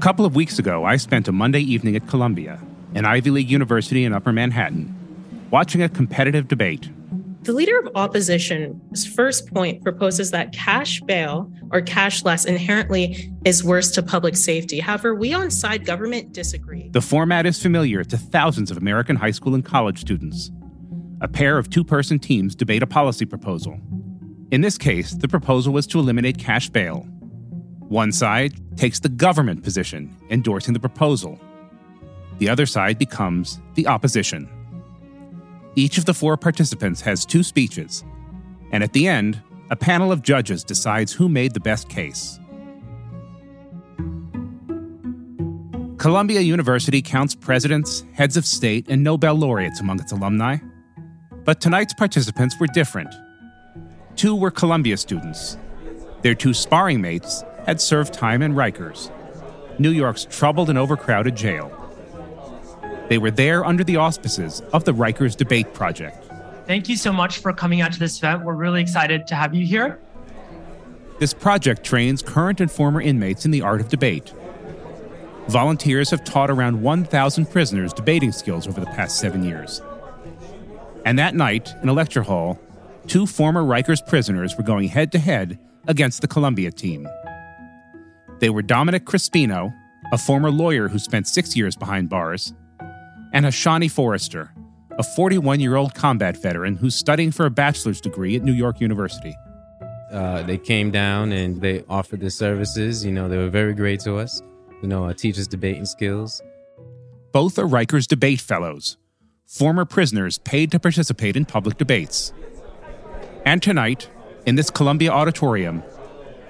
couple 0.00 0.24
of 0.24 0.34
weeks 0.34 0.58
ago, 0.58 0.86
I 0.86 0.96
spent 0.96 1.28
a 1.28 1.32
Monday 1.32 1.60
evening 1.60 1.94
at 1.94 2.08
Columbia, 2.08 2.58
an 2.94 3.04
Ivy 3.04 3.30
League 3.30 3.50
university 3.50 4.06
in 4.06 4.14
Upper 4.14 4.32
Manhattan, 4.32 4.96
watching 5.50 5.82
a 5.82 5.90
competitive 5.90 6.48
debate. 6.48 6.88
The 7.42 7.52
leader 7.52 7.78
of 7.78 7.88
opposition's 7.94 9.06
first 9.06 9.52
point 9.52 9.82
proposes 9.82 10.30
that 10.30 10.52
cash 10.52 11.02
bail 11.02 11.52
or 11.70 11.82
cashless 11.82 12.46
inherently 12.46 13.30
is 13.44 13.62
worse 13.62 13.90
to 13.92 14.02
public 14.02 14.36
safety. 14.36 14.80
However, 14.80 15.14
we 15.14 15.34
on 15.34 15.50
side 15.50 15.84
government 15.84 16.32
disagree. 16.32 16.88
The 16.88 17.02
format 17.02 17.44
is 17.44 17.62
familiar 17.62 18.02
to 18.02 18.16
thousands 18.16 18.70
of 18.70 18.78
American 18.78 19.16
high 19.16 19.32
school 19.32 19.54
and 19.54 19.64
college 19.64 20.00
students. 20.00 20.50
A 21.20 21.28
pair 21.28 21.58
of 21.58 21.68
two 21.68 21.84
person 21.84 22.18
teams 22.18 22.54
debate 22.54 22.82
a 22.82 22.86
policy 22.86 23.26
proposal. 23.26 23.78
In 24.50 24.62
this 24.62 24.78
case, 24.78 25.12
the 25.12 25.28
proposal 25.28 25.74
was 25.74 25.86
to 25.88 25.98
eliminate 25.98 26.38
cash 26.38 26.70
bail 26.70 27.06
one 27.90 28.12
side 28.12 28.54
takes 28.76 29.00
the 29.00 29.08
government 29.08 29.64
position, 29.64 30.16
endorsing 30.30 30.72
the 30.72 30.78
proposal. 30.78 31.40
The 32.38 32.48
other 32.48 32.64
side 32.64 32.98
becomes 32.98 33.60
the 33.74 33.88
opposition. 33.88 34.48
Each 35.74 35.98
of 35.98 36.04
the 36.04 36.14
four 36.14 36.36
participants 36.36 37.00
has 37.00 37.26
two 37.26 37.42
speeches, 37.42 38.04
and 38.70 38.84
at 38.84 38.92
the 38.92 39.08
end, 39.08 39.42
a 39.70 39.76
panel 39.76 40.12
of 40.12 40.22
judges 40.22 40.62
decides 40.62 41.12
who 41.12 41.28
made 41.28 41.52
the 41.52 41.58
best 41.58 41.88
case. 41.88 42.38
Columbia 45.98 46.40
University 46.40 47.02
counts 47.02 47.34
presidents, 47.34 48.04
heads 48.12 48.36
of 48.36 48.46
state, 48.46 48.86
and 48.88 49.02
Nobel 49.02 49.34
laureates 49.34 49.80
among 49.80 49.98
its 49.98 50.12
alumni. 50.12 50.58
But 51.44 51.60
tonight's 51.60 51.94
participants 51.94 52.54
were 52.60 52.68
different. 52.68 53.12
Two 54.14 54.36
were 54.36 54.52
Columbia 54.52 54.96
students. 54.96 55.58
Their 56.22 56.34
two 56.34 56.54
sparring 56.54 57.00
mates 57.00 57.42
had 57.66 57.80
served 57.80 58.12
time 58.14 58.42
in 58.42 58.54
Rikers, 58.54 59.10
New 59.78 59.90
York's 59.90 60.24
troubled 60.24 60.68
and 60.68 60.78
overcrowded 60.78 61.36
jail. 61.36 61.76
They 63.08 63.18
were 63.18 63.30
there 63.30 63.64
under 63.64 63.82
the 63.82 63.96
auspices 63.96 64.60
of 64.72 64.84
the 64.84 64.92
Rikers 64.92 65.36
Debate 65.36 65.74
Project. 65.74 66.30
Thank 66.66 66.88
you 66.88 66.96
so 66.96 67.12
much 67.12 67.38
for 67.38 67.52
coming 67.52 67.80
out 67.80 67.92
to 67.92 67.98
this 67.98 68.18
event. 68.18 68.44
We're 68.44 68.54
really 68.54 68.80
excited 68.80 69.26
to 69.26 69.34
have 69.34 69.54
you 69.54 69.66
here. 69.66 69.98
This 71.18 71.34
project 71.34 71.82
trains 71.82 72.22
current 72.22 72.60
and 72.60 72.70
former 72.70 73.00
inmates 73.00 73.44
in 73.44 73.50
the 73.50 73.62
art 73.62 73.80
of 73.80 73.88
debate. 73.88 74.32
Volunteers 75.48 76.10
have 76.10 76.22
taught 76.22 76.50
around 76.50 76.80
1,000 76.80 77.46
prisoners 77.50 77.92
debating 77.92 78.30
skills 78.30 78.68
over 78.68 78.78
the 78.80 78.86
past 78.86 79.18
seven 79.18 79.42
years. 79.42 79.82
And 81.04 81.18
that 81.18 81.34
night, 81.34 81.74
in 81.82 81.88
a 81.88 81.92
lecture 81.92 82.22
hall, 82.22 82.60
two 83.06 83.26
former 83.26 83.64
Rikers 83.64 84.06
prisoners 84.06 84.56
were 84.56 84.62
going 84.62 84.88
head 84.88 85.10
to 85.12 85.18
head 85.18 85.58
against 85.88 86.20
the 86.20 86.28
Columbia 86.28 86.70
team. 86.70 87.08
They 88.40 88.48
were 88.48 88.62
Dominic 88.62 89.04
Crispino, 89.04 89.72
a 90.12 90.18
former 90.18 90.50
lawyer 90.50 90.88
who 90.88 90.98
spent 90.98 91.28
six 91.28 91.54
years 91.54 91.76
behind 91.76 92.08
bars, 92.08 92.54
and 93.34 93.44
Hashani 93.44 93.90
Forrester, 93.90 94.50
a 94.98 95.02
41 95.02 95.60
year 95.60 95.76
old 95.76 95.94
combat 95.94 96.38
veteran 96.38 96.76
who's 96.76 96.94
studying 96.94 97.32
for 97.32 97.44
a 97.44 97.50
bachelor's 97.50 98.00
degree 98.00 98.36
at 98.36 98.42
New 98.42 98.52
York 98.52 98.80
University. 98.80 99.36
Uh, 100.10 100.42
they 100.42 100.56
came 100.56 100.90
down 100.90 101.32
and 101.32 101.60
they 101.60 101.84
offered 101.88 102.20
their 102.20 102.30
services. 102.30 103.04
You 103.04 103.12
know, 103.12 103.28
they 103.28 103.36
were 103.36 103.50
very 103.50 103.74
great 103.74 104.00
to 104.00 104.16
us. 104.16 104.42
You 104.82 104.88
know, 104.88 105.04
uh, 105.04 105.12
teach 105.12 105.38
us 105.38 105.46
debating 105.46 105.84
skills. 105.84 106.42
Both 107.32 107.58
are 107.58 107.66
Rikers 107.66 108.06
Debate 108.08 108.40
Fellows, 108.40 108.96
former 109.46 109.84
prisoners 109.84 110.38
paid 110.38 110.72
to 110.72 110.80
participate 110.80 111.36
in 111.36 111.44
public 111.44 111.76
debates. 111.76 112.32
And 113.44 113.62
tonight, 113.62 114.08
in 114.46 114.56
this 114.56 114.70
Columbia 114.70 115.10
auditorium, 115.12 115.82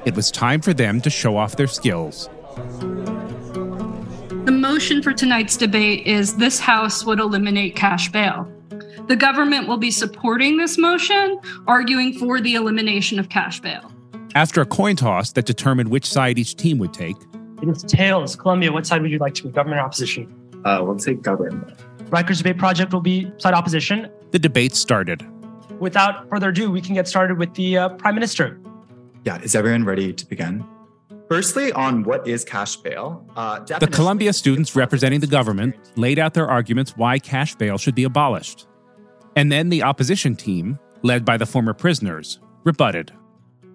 it 0.05 0.15
was 0.15 0.31
time 0.31 0.61
for 0.61 0.73
them 0.73 1.01
to 1.01 1.11
show 1.11 1.37
off 1.37 1.57
their 1.57 1.67
skills. 1.67 2.29
The 4.45 4.53
motion 4.53 5.03
for 5.03 5.13
tonight's 5.13 5.57
debate 5.57 6.07
is 6.07 6.37
this 6.37 6.59
House 6.59 7.05
would 7.05 7.21
eliminate 7.21 7.77
cash 7.77 8.11
bail. 8.11 8.51
The 9.09 9.17
government 9.17 9.69
will 9.69 9.77
be 9.77 9.91
supporting 9.91 10.57
this 10.57 10.79
motion, 10.79 11.39
arguing 11.67 12.15
for 12.19 12.41
the 12.41 12.55
elimination 12.55 13.19
of 13.19 13.29
cash 13.29 13.61
bail. 13.61 13.93
After 14.35 14.61
a 14.61 14.67
coin 14.67 14.97
toss 14.97 15.33
that 15.33 15.45
determined 15.45 15.91
which 15.91 16.09
side 16.09 16.39
each 16.39 16.57
team 16.57 16.79
would 16.79 16.95
take, 16.95 17.17
it 17.61 17.69
is 17.69 17.83
tails. 17.83 18.37
Columbia, 18.37 18.73
what 18.73 18.87
side 18.87 19.03
would 19.03 19.11
you 19.11 19.19
like 19.19 19.35
to 19.35 19.43
be, 19.43 19.51
government 19.51 19.81
or 19.81 19.85
opposition? 19.85 20.33
Uh, 20.65 20.81
we'll 20.83 20.97
take 20.97 21.21
government. 21.23 21.77
Rikers 22.11 22.39
Debate 22.39 22.59
Project 22.59 22.93
will 22.93 23.01
be 23.01 23.31
side 23.39 23.55
opposition. 23.55 24.11
The 24.31 24.39
debate 24.39 24.75
started. 24.75 25.27
Without 25.79 26.29
further 26.29 26.49
ado, 26.49 26.71
we 26.71 26.81
can 26.81 26.95
get 26.95 27.07
started 27.07 27.39
with 27.39 27.53
the 27.55 27.79
uh, 27.79 27.89
Prime 27.91 28.15
Minister. 28.15 28.61
Yeah, 29.25 29.39
is 29.43 29.55
everyone 29.55 29.85
ready 29.85 30.15
to 30.15 30.27
begin? 30.27 30.65
Firstly, 31.29 31.73
on 31.73 32.05
what 32.05 32.27
is 32.27 32.43
cash 32.43 32.77
bail? 32.77 33.25
Uh, 33.37 33.61
the 33.61 33.87
Columbia 33.87 34.33
students 34.33 34.75
representing 34.75 35.21
the 35.21 35.27
government 35.27 35.77
laid 35.97 36.19
out 36.19 36.33
their 36.33 36.49
arguments 36.49 36.97
why 36.97 37.19
cash 37.19 37.55
bail 37.55 37.77
should 37.77 37.95
be 37.95 38.05
abolished. 38.05 38.67
And 39.37 39.53
then 39.53 39.69
the 39.69 39.83
opposition 39.83 40.35
team, 40.35 40.79
led 41.03 41.25
by 41.25 41.37
the 41.37 41.45
former 41.45 41.75
prisoners, 41.75 42.41
rebutted. 42.65 43.13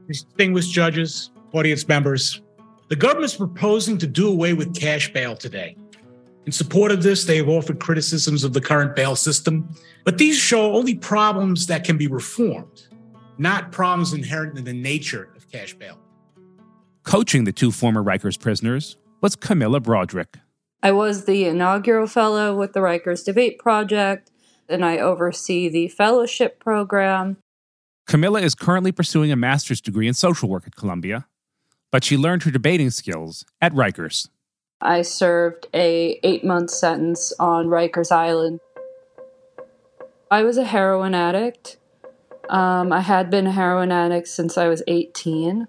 Distinguished 0.08 0.72
judges, 0.72 1.30
audience 1.54 1.88
members, 1.88 2.42
the 2.90 2.96
government 2.96 3.26
is 3.26 3.36
proposing 3.36 4.00
to 4.00 4.08
do 4.08 4.28
away 4.28 4.54
with 4.54 4.76
cash 4.76 5.14
bail 5.14 5.36
today. 5.36 5.78
In 6.48 6.52
support 6.52 6.92
of 6.92 7.04
this, 7.04 7.24
they 7.26 7.38
have 7.38 7.50
offered 7.50 7.80
criticisms 7.80 8.44
of 8.44 8.54
the 8.54 8.62
current 8.62 8.96
bail 8.96 9.16
system, 9.16 9.70
but 10.04 10.18
these 10.18 10.38
show 10.38 10.74
only 10.74 10.96
problems 10.96 11.68
that 11.68 11.84
can 11.84 11.98
be 11.98 12.08
reformed, 12.08 12.88
not 13.38 13.72
problems 13.72 14.14
inherent 14.14 14.58
in 14.58 14.64
the 14.64 14.74
nature 14.74 15.30
cash 15.56 15.74
bail. 15.74 15.98
Coaching 17.04 17.44
the 17.46 17.52
two 17.52 17.72
former 17.72 18.04
Rikers 18.04 18.40
prisoners 18.40 18.98
was 19.22 19.36
Camilla 19.36 19.80
Broderick. 19.80 20.38
I 20.84 20.92
was 20.92 21.26
the 21.26 21.46
inaugural 21.46 22.08
fellow 22.08 22.56
with 22.56 22.74
the 22.74 22.80
Rikers 22.80 23.24
Debate 23.24 23.58
Project, 23.60 24.32
and 24.68 24.84
I 24.84 24.98
oversee 24.98 25.70
the 25.70 25.88
fellowship 25.88 26.60
program. 26.60 27.38
Camilla 28.06 28.42
is 28.42 28.54
currently 28.54 28.92
pursuing 28.92 29.32
a 29.32 29.36
master's 29.36 29.82
degree 29.82 30.08
in 30.08 30.14
social 30.14 30.50
work 30.50 30.68
at 30.68 30.76
Columbia, 30.76 31.26
but 31.92 32.04
she 32.04 32.18
learned 32.18 32.44
her 32.44 32.52
debating 32.52 32.90
skills 32.90 33.46
at 33.62 33.74
Rikers. 33.74 34.30
I 34.82 35.02
served 35.02 35.68
a 35.74 36.20
8-month 36.24 36.70
sentence 36.70 37.34
on 37.40 37.68
Rikers 37.68 38.12
Island. 38.12 38.60
I 40.30 40.44
was 40.44 40.58
a 40.58 40.66
heroin 40.66 41.16
addict 41.16 41.78
Um, 42.50 42.92
I 42.92 43.02
had 43.02 43.30
been 43.30 43.48
a 43.48 43.52
heroin 43.52 43.92
addict 43.92 44.28
since 44.28 44.58
I 44.58 44.68
was 44.68 44.84
18. 44.88 45.68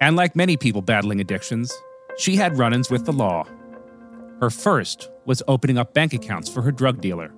And 0.00 0.16
like 0.16 0.36
many 0.36 0.56
people 0.56 0.82
battling 0.82 1.20
addictions, 1.20 1.72
she 2.16 2.36
had 2.36 2.56
run 2.58 2.72
ins 2.72 2.90
with 2.90 3.04
the 3.04 3.12
law. 3.12 3.46
Her 4.40 4.50
first 4.50 5.10
was 5.24 5.42
opening 5.48 5.78
up 5.78 5.94
bank 5.94 6.12
accounts 6.12 6.48
for 6.48 6.62
her 6.62 6.70
drug 6.70 7.00
dealer. 7.00 7.32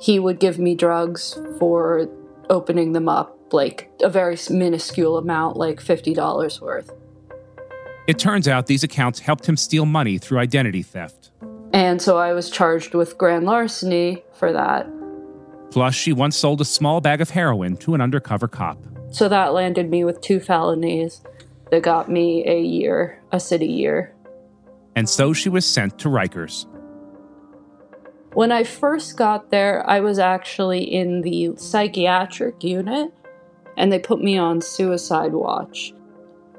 He 0.00 0.18
would 0.18 0.38
give 0.38 0.58
me 0.58 0.74
drugs 0.74 1.38
for 1.58 2.08
opening 2.50 2.92
them 2.92 3.08
up, 3.08 3.52
like 3.52 3.90
a 4.02 4.10
very 4.10 4.36
minuscule 4.50 5.16
amount, 5.16 5.56
like 5.56 5.80
$50 5.80 6.60
worth. 6.60 6.90
It 8.06 8.18
turns 8.18 8.48
out 8.48 8.66
these 8.66 8.82
accounts 8.82 9.20
helped 9.20 9.48
him 9.48 9.56
steal 9.56 9.86
money 9.86 10.18
through 10.18 10.38
identity 10.38 10.82
theft. 10.82 11.30
And 11.72 12.02
so 12.02 12.18
I 12.18 12.32
was 12.34 12.50
charged 12.50 12.94
with 12.94 13.16
grand 13.16 13.46
larceny 13.46 14.24
for 14.34 14.52
that. 14.52 14.86
Plus, 15.72 15.94
she 15.94 16.12
once 16.12 16.36
sold 16.36 16.60
a 16.60 16.66
small 16.66 17.00
bag 17.00 17.22
of 17.22 17.30
heroin 17.30 17.78
to 17.78 17.94
an 17.94 18.02
undercover 18.02 18.46
cop. 18.46 18.76
So 19.10 19.26
that 19.30 19.54
landed 19.54 19.88
me 19.88 20.04
with 20.04 20.20
two 20.20 20.38
felonies 20.38 21.22
that 21.70 21.82
got 21.82 22.10
me 22.10 22.46
a 22.46 22.60
year, 22.60 23.22
a 23.32 23.40
city 23.40 23.66
year. 23.66 24.14
And 24.94 25.08
so 25.08 25.32
she 25.32 25.48
was 25.48 25.64
sent 25.64 25.98
to 26.00 26.10
Rikers. 26.10 26.66
When 28.34 28.52
I 28.52 28.64
first 28.64 29.16
got 29.16 29.50
there, 29.50 29.88
I 29.88 30.00
was 30.00 30.18
actually 30.18 30.84
in 30.84 31.22
the 31.22 31.56
psychiatric 31.56 32.62
unit 32.62 33.10
and 33.78 33.90
they 33.90 33.98
put 33.98 34.22
me 34.22 34.36
on 34.36 34.60
suicide 34.60 35.32
watch. 35.32 35.94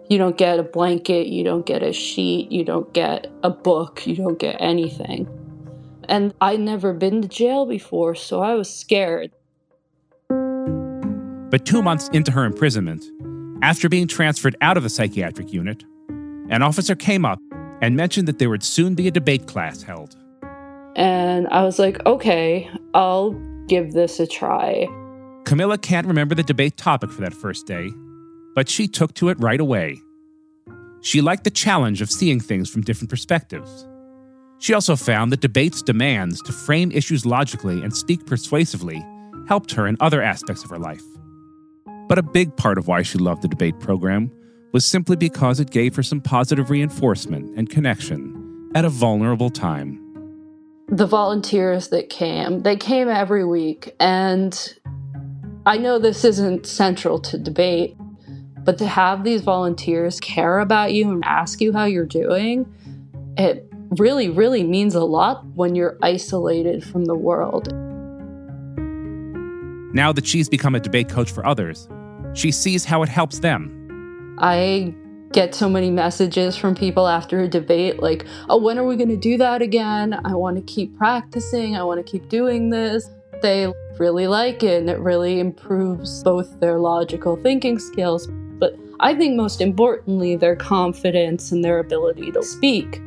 You 0.10 0.18
don't 0.18 0.38
get 0.38 0.58
a 0.58 0.64
blanket, 0.64 1.28
you 1.28 1.44
don't 1.44 1.68
get 1.68 1.84
a 1.84 1.94
sheet, 1.94 2.52
you 2.52 2.66
don't 2.66 2.92
get 2.94 3.28
a 3.44 3.52
book, 3.52 4.08
you 4.08 4.16
don't 4.16 4.40
get 4.40 4.58
anything. 4.60 5.28
And 6.10 6.34
I'd 6.42 6.60
never 6.60 6.94
been 6.94 7.22
to 7.22 7.28
jail 7.28 7.66
before, 7.66 8.16
so 8.16 8.42
I 8.42 8.56
was 8.56 8.74
scared. 8.74 9.32
But 11.50 11.66
two 11.66 11.82
months 11.82 12.10
into 12.10 12.32
her 12.32 12.46
imprisonment, 12.46 13.06
after 13.62 13.88
being 13.88 14.08
transferred 14.08 14.56
out 14.62 14.76
of 14.76 14.84
the 14.84 14.90
psychiatric 14.90 15.54
unit, 15.54 15.84
an 16.50 16.62
officer 16.62 16.96
came 16.96 17.26
up 17.26 17.40
and 17.82 17.96
mentioned 17.96 18.28
that 18.28 18.40
there 18.40 18.50
would 18.50 18.64
soon 18.64 18.96
be 18.96 19.08
a 19.08 19.12
debate 19.12 19.48
class 19.48 19.84
held. 19.84 20.16
And 20.96 21.48
I 21.48 21.64
was 21.64 21.80
like, 21.80 22.06
okay, 22.06 22.70
I'll 22.94 23.32
give 23.68 23.94
this 23.94 24.20
a 24.20 24.28
try. 24.28 24.88
Camilla 25.46 25.78
can't 25.78 26.08
remember 26.08 26.36
the 26.36 26.44
debate 26.44 26.78
topic 26.78 27.12
for 27.12 27.22
that 27.22 27.34
first 27.34 27.66
day, 27.68 27.92
but 28.56 28.70
she 28.70 28.88
took 28.88 29.14
to 29.16 29.30
it 29.30 29.40
right 29.40 29.60
away. 29.60 30.00
She 31.02 31.22
liked 31.22 31.44
the 31.44 31.52
challenge 31.52 32.02
of 32.02 32.10
seeing 32.10 32.40
things 32.40 32.70
from 32.70 32.82
different 32.82 33.10
perspectives. 33.10 33.86
She 34.64 34.74
also 34.74 34.96
found 34.96 35.30
that 35.34 35.42
debates' 35.42 35.82
demands 35.82 36.42
to 36.44 36.54
frame 36.54 36.90
issues 36.94 37.26
logically 37.26 37.82
and 37.82 37.94
speak 37.94 38.26
persuasively 38.26 39.06
helped 39.46 39.74
her 39.74 39.88
in 39.88 39.98
other 40.00 40.22
aspects 40.22 40.64
of 40.64 40.70
her 40.70 40.80
life. 40.80 41.04
But 42.08 42.18
a 42.18 42.24
big 42.24 42.56
part 42.56 42.78
of 42.78 42.88
why 42.88 43.02
she 43.02 43.18
loved 43.18 43.42
the 43.42 43.50
debate 43.50 43.78
program 43.82 44.32
was 44.72 44.86
simply 44.86 45.18
because 45.18 45.60
it 45.60 45.70
gave 45.70 45.98
her 45.98 46.02
some 46.02 46.22
positive 46.22 46.70
reinforcement 46.70 47.58
and 47.58 47.70
connection 47.70 48.72
at 48.74 48.86
a 48.86 48.90
vulnerable 48.90 49.50
time. 49.50 50.00
The 50.88 51.08
volunteers 51.08 51.90
that 51.90 52.10
came, 52.10 52.62
they 52.62 52.78
came 52.78 53.10
every 53.10 53.44
week, 53.44 53.94
and 54.00 54.78
I 55.66 55.78
know 55.78 56.00
this 56.00 56.24
isn't 56.24 56.68
central 56.68 57.20
to 57.20 57.38
debate, 57.38 57.98
but 58.64 58.78
to 58.78 58.88
have 58.88 59.26
these 59.26 59.42
volunteers 59.42 60.22
care 60.22 60.60
about 60.60 60.94
you 60.94 61.12
and 61.12 61.22
ask 61.26 61.60
you 61.60 61.74
how 61.74 61.84
you're 61.84 62.06
doing, 62.06 62.74
it 63.38 63.70
really, 64.00 64.30
really 64.30 64.64
means 64.64 64.96
a 64.96 65.04
lot 65.04 65.46
when 65.56 65.76
you're 65.76 65.98
isolated 66.02 66.84
from 66.84 67.06
the 67.06 67.16
world. 67.16 67.74
Now 69.94 70.12
that 70.12 70.26
she's 70.26 70.50
become 70.50 70.76
a 70.76 70.80
debate 70.80 71.10
coach 71.10 71.32
for 71.32 71.46
others, 71.46 71.88
she 72.34 72.52
sees 72.52 72.86
how 72.86 73.04
it 73.04 73.10
helps 73.10 73.40
them. 73.40 74.36
I 74.40 74.96
get 75.32 75.54
so 75.54 75.70
many 75.70 75.90
messages 75.90 76.56
from 76.56 76.76
people 76.76 77.08
after 77.08 77.42
a 77.42 77.48
debate 77.48 78.02
like, 78.02 78.26
oh, 78.50 78.58
when 78.58 78.78
are 78.78 78.86
we 78.86 78.96
going 78.96 79.10
to 79.10 79.18
do 79.18 79.38
that 79.38 79.62
again? 79.62 80.20
I 80.26 80.36
want 80.36 80.58
to 80.58 80.64
keep 80.64 80.98
practicing. 80.98 81.76
I 81.76 81.84
want 81.84 82.04
to 82.04 82.12
keep 82.12 82.30
doing 82.30 82.70
this. 82.70 83.10
They 83.42 83.72
really 84.00 84.28
like 84.28 84.64
it 84.64 84.82
and 84.82 84.90
it 84.90 85.00
really 85.00 85.40
improves 85.40 86.24
both 86.24 86.60
their 86.60 86.80
logical 86.80 87.36
thinking 87.36 87.78
skills, 87.78 88.28
but 88.58 88.76
I 89.00 89.14
think 89.14 89.36
most 89.36 89.60
importantly, 89.60 90.36
their 90.36 90.56
confidence 90.56 91.52
and 91.52 91.64
their 91.64 91.80
ability 91.80 92.32
to 92.32 92.42
speak. 92.42 93.02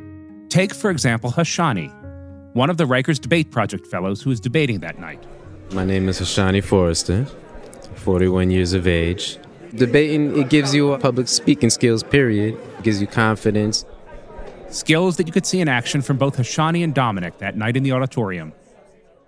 Take, 0.48 0.72
for 0.74 0.90
example, 0.90 1.32
Hashani, 1.32 1.92
one 2.54 2.70
of 2.70 2.76
the 2.76 2.84
Rikers 2.84 3.20
Debate 3.20 3.50
Project 3.50 3.86
fellows 3.86 4.22
who 4.22 4.30
was 4.30 4.40
debating 4.40 4.80
that 4.80 4.98
night. 4.98 5.22
My 5.72 5.84
name 5.84 6.08
is 6.08 6.20
Hashani 6.20 6.62
Forrester, 6.62 7.26
41 7.96 8.50
years 8.50 8.72
of 8.72 8.86
age. 8.86 9.38
Debating, 9.74 10.38
it 10.38 10.48
gives 10.48 10.74
you 10.74 10.96
public 10.98 11.26
speaking 11.26 11.68
skills, 11.68 12.04
period. 12.04 12.54
It 12.78 12.84
gives 12.84 13.00
you 13.00 13.08
confidence. 13.08 13.84
Skills 14.70 15.16
that 15.16 15.26
you 15.26 15.32
could 15.32 15.46
see 15.46 15.60
in 15.60 15.68
action 15.68 16.00
from 16.00 16.16
both 16.16 16.36
Hashani 16.36 16.84
and 16.84 16.94
Dominic 16.94 17.38
that 17.38 17.56
night 17.56 17.76
in 17.76 17.82
the 17.82 17.92
auditorium. 17.92 18.52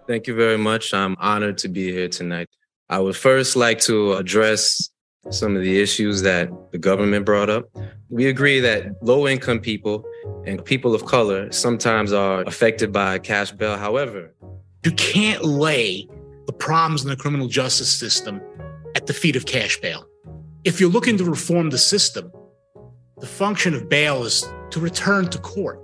Thank 0.07 0.27
you 0.29 0.35
very 0.35 0.57
much. 0.57 0.95
I'm 0.95 1.17
honored 1.19 1.59
to 1.59 1.69
be 1.69 1.93
here 1.93 2.09
tonight. 2.09 2.49
I 2.89 3.01
would 3.01 3.17
first 3.17 3.57
like 3.57 3.81
to 3.81 4.15
address 4.15 4.89
some 5.31 5.57
of 5.57 5.63
the 5.63 5.81
issues 5.83 6.23
that 6.23 6.49
the 6.71 6.79
government 6.79 7.27
brought 7.27 7.51
up. 7.51 7.69
We 8.09 8.29
agree 8.29 8.61
that 8.61 9.03
low 9.03 9.29
income 9.29 9.61
people 9.61 10.05
and 10.47 10.65
people 10.65 10.95
of 10.95 11.05
color 11.05 11.51
sometimes 11.53 12.13
are 12.13 12.43
affected 12.43 12.93
by 12.93 13.19
cash 13.19 13.53
bail. 13.53 13.77
However, 13.77 14.35
you 14.85 14.93
can't 14.93 15.45
lay 15.45 16.09
the 16.47 16.53
problems 16.53 17.03
in 17.03 17.11
the 17.11 17.17
criminal 17.17 17.49
justice 17.49 17.91
system 17.93 18.41
at 18.95 19.07
the 19.07 19.13
feet 19.13 19.37
of 19.37 19.45
cash 19.45 19.79
bail. 19.81 20.07
If 20.65 20.81
you're 20.81 20.91
looking 20.91 21.19
to 21.19 21.25
reform 21.25 21.71
the 21.71 21.79
system, 21.79 22.33
the 23.19 23.27
function 23.27 23.75
of 23.75 23.89
bail 23.89 24.25
is 24.25 24.47
to 24.71 24.81
return 24.81 25.29
to 25.29 25.39
court. 25.39 25.81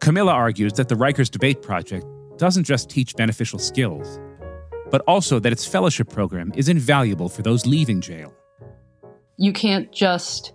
Camilla 0.00 0.32
argues 0.32 0.72
that 0.74 0.88
the 0.88 0.94
Rikers 0.94 1.30
Debate 1.30 1.62
Project 1.62 2.06
doesn't 2.38 2.64
just 2.64 2.88
teach 2.88 3.14
beneficial 3.16 3.58
skills, 3.58 4.18
but 4.90 5.02
also 5.06 5.38
that 5.38 5.52
its 5.52 5.66
fellowship 5.66 6.08
program 6.08 6.52
is 6.56 6.68
invaluable 6.68 7.28
for 7.28 7.42
those 7.42 7.66
leaving 7.66 8.00
jail. 8.00 8.34
You 9.36 9.52
can't 9.52 9.92
just 9.92 10.52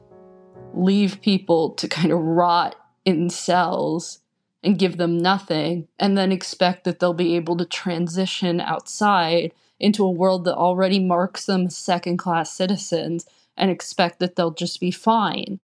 leave 0.73 1.21
people 1.21 1.71
to 1.71 1.87
kind 1.87 2.11
of 2.11 2.19
rot 2.19 2.75
in 3.05 3.29
cells 3.29 4.19
and 4.63 4.79
give 4.79 4.97
them 4.97 5.17
nothing 5.17 5.87
and 5.99 6.17
then 6.17 6.31
expect 6.31 6.83
that 6.83 6.99
they'll 6.99 7.13
be 7.13 7.35
able 7.35 7.57
to 7.57 7.65
transition 7.65 8.61
outside 8.61 9.51
into 9.79 10.03
a 10.03 10.11
world 10.11 10.45
that 10.45 10.55
already 10.55 10.99
marks 10.99 11.45
them 11.45 11.69
second 11.69 12.17
class 12.17 12.53
citizens 12.53 13.25
and 13.57 13.69
expect 13.69 14.19
that 14.19 14.35
they'll 14.35 14.51
just 14.51 14.79
be 14.79 14.91
fine. 14.91 15.59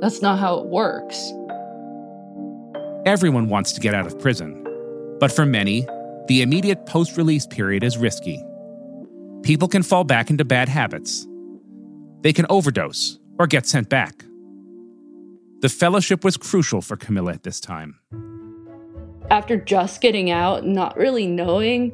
That's 0.00 0.22
not 0.22 0.38
how 0.38 0.60
it 0.60 0.66
works. 0.66 1.32
Everyone 3.04 3.48
wants 3.48 3.72
to 3.72 3.80
get 3.80 3.94
out 3.94 4.06
of 4.06 4.18
prison, 4.18 4.64
but 5.18 5.32
for 5.32 5.44
many, 5.44 5.86
the 6.28 6.42
immediate 6.42 6.86
post 6.86 7.16
release 7.16 7.46
period 7.46 7.82
is 7.82 7.98
risky. 7.98 8.42
People 9.42 9.68
can 9.68 9.82
fall 9.82 10.04
back 10.04 10.30
into 10.30 10.44
bad 10.44 10.68
habits. 10.68 11.26
They 12.20 12.32
can 12.32 12.46
overdose 12.48 13.18
or 13.40 13.46
get 13.46 13.64
sent 13.64 13.88
back. 13.88 14.26
The 15.60 15.70
fellowship 15.70 16.24
was 16.24 16.36
crucial 16.36 16.82
for 16.82 16.98
Camilla 16.98 17.32
at 17.32 17.42
this 17.42 17.58
time. 17.58 17.98
After 19.30 19.56
just 19.56 20.02
getting 20.02 20.30
out, 20.30 20.66
not 20.66 20.94
really 20.98 21.26
knowing 21.26 21.92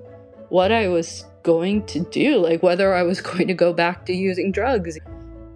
what 0.48 0.72
I 0.72 0.88
was 0.88 1.24
going 1.44 1.86
to 1.86 2.00
do, 2.00 2.38
like 2.38 2.64
whether 2.64 2.92
I 2.92 3.04
was 3.04 3.20
going 3.30 3.46
to 3.46 3.54
go 3.54 3.72
back 3.72 4.06
to 4.06 4.12
using 4.12 4.50
drugs, 4.50 4.98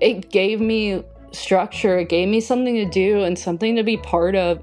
it 0.00 0.30
gave 0.30 0.60
me 0.60 1.02
structure, 1.32 1.98
it 1.98 2.08
gave 2.08 2.28
me 2.28 2.40
something 2.40 2.76
to 2.76 2.84
do 2.84 3.24
and 3.24 3.36
something 3.36 3.74
to 3.74 3.82
be 3.82 3.96
part 3.96 4.36
of. 4.36 4.62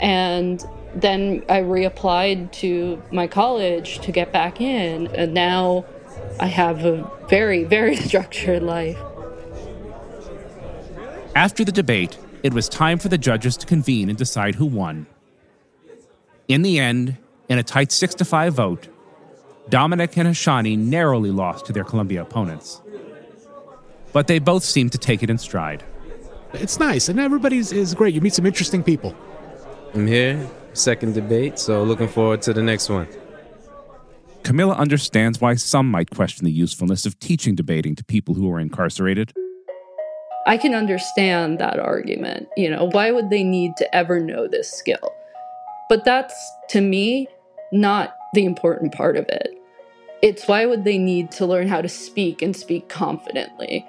And 0.00 0.64
then 0.96 1.44
I 1.48 1.60
reapplied 1.60 2.50
to 2.54 3.00
my 3.12 3.28
college 3.28 4.00
to 4.00 4.10
get 4.10 4.32
back 4.32 4.60
in, 4.60 5.06
and 5.14 5.32
now 5.32 5.84
I 6.40 6.46
have 6.46 6.84
a 6.84 7.08
very, 7.28 7.62
very 7.62 7.94
structured 8.08 8.64
life. 8.64 8.98
After 11.34 11.64
the 11.64 11.72
debate, 11.72 12.16
it 12.44 12.54
was 12.54 12.68
time 12.68 12.98
for 12.98 13.08
the 13.08 13.18
judges 13.18 13.56
to 13.56 13.66
convene 13.66 14.08
and 14.08 14.16
decide 14.16 14.54
who 14.54 14.66
won. 14.66 15.06
In 16.46 16.62
the 16.62 16.78
end, 16.78 17.16
in 17.48 17.58
a 17.58 17.62
tight 17.62 17.90
6 17.90 18.14
to 18.16 18.24
5 18.24 18.54
vote, 18.54 18.88
Dominic 19.68 20.16
and 20.16 20.28
Hashani 20.28 20.78
narrowly 20.78 21.32
lost 21.32 21.66
to 21.66 21.72
their 21.72 21.82
Columbia 21.82 22.22
opponents. 22.22 22.80
But 24.12 24.28
they 24.28 24.38
both 24.38 24.62
seemed 24.62 24.92
to 24.92 24.98
take 24.98 25.24
it 25.24 25.30
in 25.30 25.38
stride. 25.38 25.82
It's 26.52 26.78
nice, 26.78 27.08
and 27.08 27.18
everybody's 27.18 27.72
is 27.72 27.94
great. 27.94 28.14
You 28.14 28.20
meet 28.20 28.34
some 28.34 28.46
interesting 28.46 28.84
people. 28.84 29.16
I'm 29.92 30.06
here, 30.06 30.48
second 30.72 31.14
debate, 31.14 31.58
so 31.58 31.82
looking 31.82 32.06
forward 32.06 32.42
to 32.42 32.52
the 32.52 32.62
next 32.62 32.88
one. 32.88 33.08
Camilla 34.44 34.74
understands 34.74 35.40
why 35.40 35.56
some 35.56 35.90
might 35.90 36.10
question 36.10 36.44
the 36.44 36.52
usefulness 36.52 37.06
of 37.06 37.18
teaching 37.18 37.56
debating 37.56 37.96
to 37.96 38.04
people 38.04 38.34
who 38.34 38.48
are 38.52 38.60
incarcerated. 38.60 39.32
I 40.46 40.58
can 40.58 40.74
understand 40.74 41.58
that 41.58 41.78
argument. 41.78 42.48
You 42.56 42.70
know, 42.70 42.88
why 42.90 43.10
would 43.10 43.30
they 43.30 43.42
need 43.42 43.76
to 43.78 43.94
ever 43.94 44.20
know 44.20 44.46
this 44.46 44.70
skill? 44.70 45.14
But 45.88 46.04
that's, 46.04 46.34
to 46.70 46.80
me, 46.80 47.28
not 47.72 48.16
the 48.34 48.44
important 48.44 48.92
part 48.92 49.16
of 49.16 49.26
it. 49.28 49.50
It's 50.22 50.46
why 50.46 50.66
would 50.66 50.84
they 50.84 50.98
need 50.98 51.30
to 51.32 51.46
learn 51.46 51.68
how 51.68 51.80
to 51.80 51.88
speak 51.88 52.42
and 52.42 52.56
speak 52.56 52.88
confidently? 52.88 53.86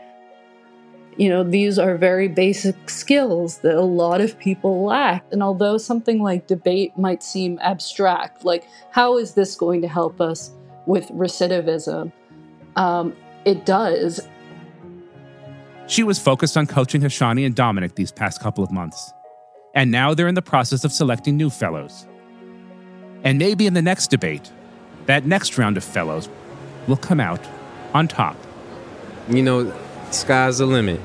You 1.18 1.30
know, 1.30 1.44
these 1.44 1.80
are 1.80 1.96
very 1.98 2.28
basic 2.28 2.89
skills 2.89 3.60
that 3.60 3.76
a 3.76 3.82
lot 3.82 4.20
of 4.20 4.38
people 4.38 4.84
lack. 4.84 5.26
And 5.32 5.41
although 5.41 5.78
something 5.78 6.22
like 6.22 6.48
debate 6.48 6.98
might 6.98 7.24
seem 7.24 7.58
abstract, 7.62 8.44
like 8.44 8.68
how 8.91 9.18
is 9.18 9.34
this 9.34 9.56
going 9.56 9.82
to 9.82 9.88
help 9.88 10.20
us 10.20 10.52
with 10.86 11.08
recidivism? 11.10 12.12
Um, 12.76 13.15
it 13.46 13.65
does. 13.65 14.28
She 15.88 16.04
was 16.04 16.17
focused 16.17 16.58
on 16.58 16.65
coaching 16.65 17.02
Hashani 17.02 17.45
and 17.45 17.56
Dominic 17.56 17.95
these 17.95 18.12
past 18.12 18.41
couple 18.41 18.63
of 18.63 18.71
months. 18.71 19.13
And 19.76 19.91
now 19.91 20.13
they're 20.13 20.28
in 20.28 20.36
the 20.36 20.41
process 20.41 20.84
of 20.84 20.91
selecting 20.91 21.38
new 21.38 21.50
fellows. 21.50 22.08
And 23.24 23.38
maybe 23.38 23.67
in 23.67 23.74
the 23.74 23.82
next 23.82 24.08
debate, 24.10 24.52
that 25.06 25.26
next 25.26 25.58
round 25.58 25.78
of 25.78 25.84
fellows 25.84 26.30
will 26.88 26.98
come 26.98 27.19
out 27.19 27.41
on 27.93 28.08
top. 28.08 28.38
You 29.30 29.43
know, 29.43 29.74
sky's 30.12 30.58
the 30.58 30.65
limit. 30.65 31.00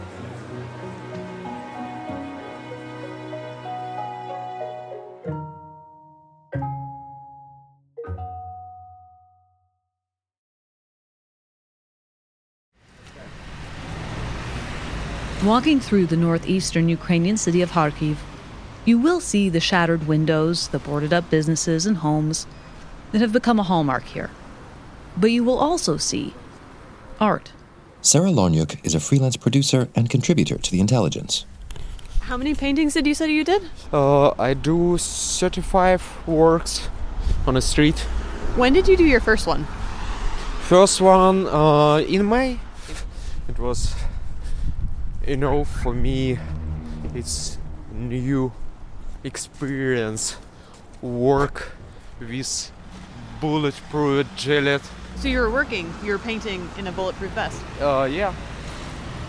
Walking 15.45 15.81
through 15.81 16.05
the 16.05 16.19
northeastern 16.19 16.91
Ukrainian 16.91 17.39
city 17.39 17.63
of 17.63 17.71
Kharkiv, 17.71 18.17
you 18.85 18.99
will 18.99 19.21
see 19.21 19.49
the 19.49 19.59
shattered 19.59 20.07
windows, 20.07 20.69
the 20.69 20.79
boarded 20.79 21.15
up 21.15 21.31
businesses 21.31 21.87
and 21.87 21.97
homes 21.97 22.47
that 23.13 23.23
have 23.23 23.33
become 23.33 23.59
a 23.59 23.63
hallmark 23.63 24.05
here. 24.05 24.31
But 25.17 25.31
you 25.31 25.43
will 25.43 25.59
also 25.59 25.97
see 25.97 26.35
art. 27.19 27.53
Sarah 28.03 28.31
Lonyuk 28.31 28.85
is 28.85 28.95
a 28.95 29.01
freelance 29.01 29.39
producer 29.39 29.89
and 29.97 30.11
contributor 30.11 30.59
to 30.59 30.71
The 30.71 30.79
Intelligence. 30.79 31.47
How 32.21 32.37
many 32.37 32.55
paintings 32.55 32.93
did 32.93 33.07
you 33.07 33.15
say 33.15 33.33
you 33.33 33.43
did? 33.43 33.63
Uh, 33.95 34.33
I 34.39 34.53
do 34.53 34.99
35 34.99 36.27
works 36.27 36.91
on 37.47 37.55
the 37.55 37.63
street. 37.63 37.99
When 38.57 38.75
did 38.75 38.87
you 38.87 38.97
do 38.97 39.07
your 39.07 39.21
first 39.21 39.47
one? 39.47 39.65
First 40.69 41.01
one 41.01 41.47
uh, 41.47 41.97
in 42.01 42.29
May. 42.29 42.61
It 43.49 43.59
was, 43.59 43.95
you 45.27 45.37
know, 45.37 45.65
for 45.65 45.93
me, 45.93 46.39
it's 47.15 47.59
new 47.93 48.53
experience. 49.25 50.37
Work 51.03 51.73
with 52.19 52.73
bulletproof 53.41 54.27
jacket. 54.37 54.83
So 55.17 55.29
you're 55.29 55.51
working, 55.51 55.93
you're 56.05 56.19
painting 56.19 56.69
in 56.79 56.87
a 56.87 56.93
bulletproof 56.93 57.31
vest? 57.33 57.61
Uh, 57.81 58.09
yeah. 58.11 58.35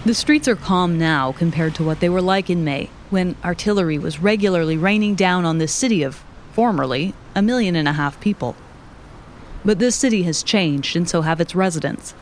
The 0.05 0.13
streets 0.13 0.47
are 0.47 0.55
calm 0.55 0.97
now 0.97 1.31
compared 1.31 1.75
to 1.75 1.83
what 1.83 1.99
they 1.99 2.09
were 2.09 2.21
like 2.21 2.49
in 2.49 2.63
May, 2.63 2.89
when 3.09 3.35
artillery 3.43 3.97
was 3.97 4.19
regularly 4.19 4.77
raining 4.77 5.15
down 5.15 5.45
on 5.45 5.57
this 5.57 5.71
city 5.71 6.01
of, 6.03 6.23
formerly, 6.53 7.13
a 7.35 7.41
million 7.41 7.75
and 7.75 7.87
a 7.87 7.93
half 7.93 8.19
people. 8.19 8.55
But 9.63 9.79
this 9.79 9.95
city 9.95 10.23
has 10.23 10.41
changed, 10.41 10.95
and 10.95 11.07
so 11.07 11.21
have 11.21 11.39
its 11.39 11.53
residents. 11.53 12.15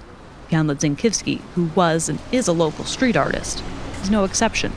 Gamlet 0.50 0.80
Zinkivsky, 0.80 1.40
who 1.56 1.66
was 1.76 2.10
and 2.10 2.20
is 2.32 2.48
a 2.48 2.54
local 2.54 2.86
street 2.86 3.16
artist, 3.16 3.64
is 4.02 4.10
no 4.10 4.24
exception. 4.24 4.74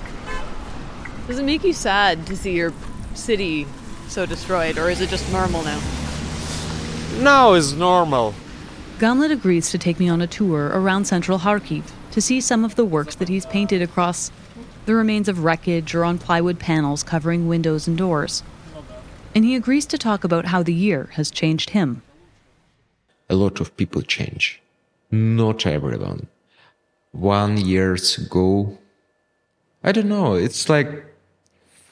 Does 1.27 1.39
it 1.39 1.45
make 1.45 1.65
you 1.65 1.73
sad 1.73 2.27
to 2.27 2.37
see 2.37 2.55
your 2.55 2.73
city 3.15 3.67
so 4.09 4.27
destroyed, 4.27 4.79
or 4.79 4.91
is 4.91 5.01
it 5.01 5.09
just 5.09 5.31
normal 5.33 5.63
now? 5.63 5.81
Now 7.21 7.55
is 7.55 7.75
normal. 7.75 8.35
Gamlet 8.99 9.33
agrees 9.33 9.71
to 9.71 9.79
take 9.79 9.99
me 9.99 10.09
on 10.09 10.23
a 10.23 10.27
tour 10.27 10.71
around 10.73 11.07
central 11.07 11.41
Kharkiv 11.41 11.85
to 12.13 12.21
see 12.21 12.41
some 12.41 12.65
of 12.65 12.77
the 12.77 12.85
works 12.85 13.17
that 13.17 13.29
he's 13.29 13.47
painted 13.47 13.83
across 13.83 14.31
the 14.87 14.95
remains 14.95 15.29
of 15.29 15.45
wreckage 15.45 15.95
or 15.95 16.05
on 16.05 16.19
plywood 16.19 16.59
panels 16.59 17.03
covering 17.03 17.49
windows 17.49 17.89
and 17.89 17.99
doors. 17.99 18.43
And 19.35 19.45
he 19.45 19.55
agrees 19.55 19.87
to 19.87 19.99
talk 19.99 20.25
about 20.25 20.47
how 20.47 20.63
the 20.63 20.75
year 20.75 21.09
has 21.15 21.31
changed 21.31 21.71
him. 21.71 22.03
A 23.31 23.35
lot 23.35 23.61
of 23.61 23.77
people 23.77 24.03
change. 24.03 24.62
Not 25.15 25.67
everyone. 25.67 26.29
One 27.11 27.59
years 27.59 28.17
ago, 28.17 28.79
I 29.85 29.93
don't 29.93 30.09
know, 30.09 30.33
it's 30.33 30.71
like 30.71 31.05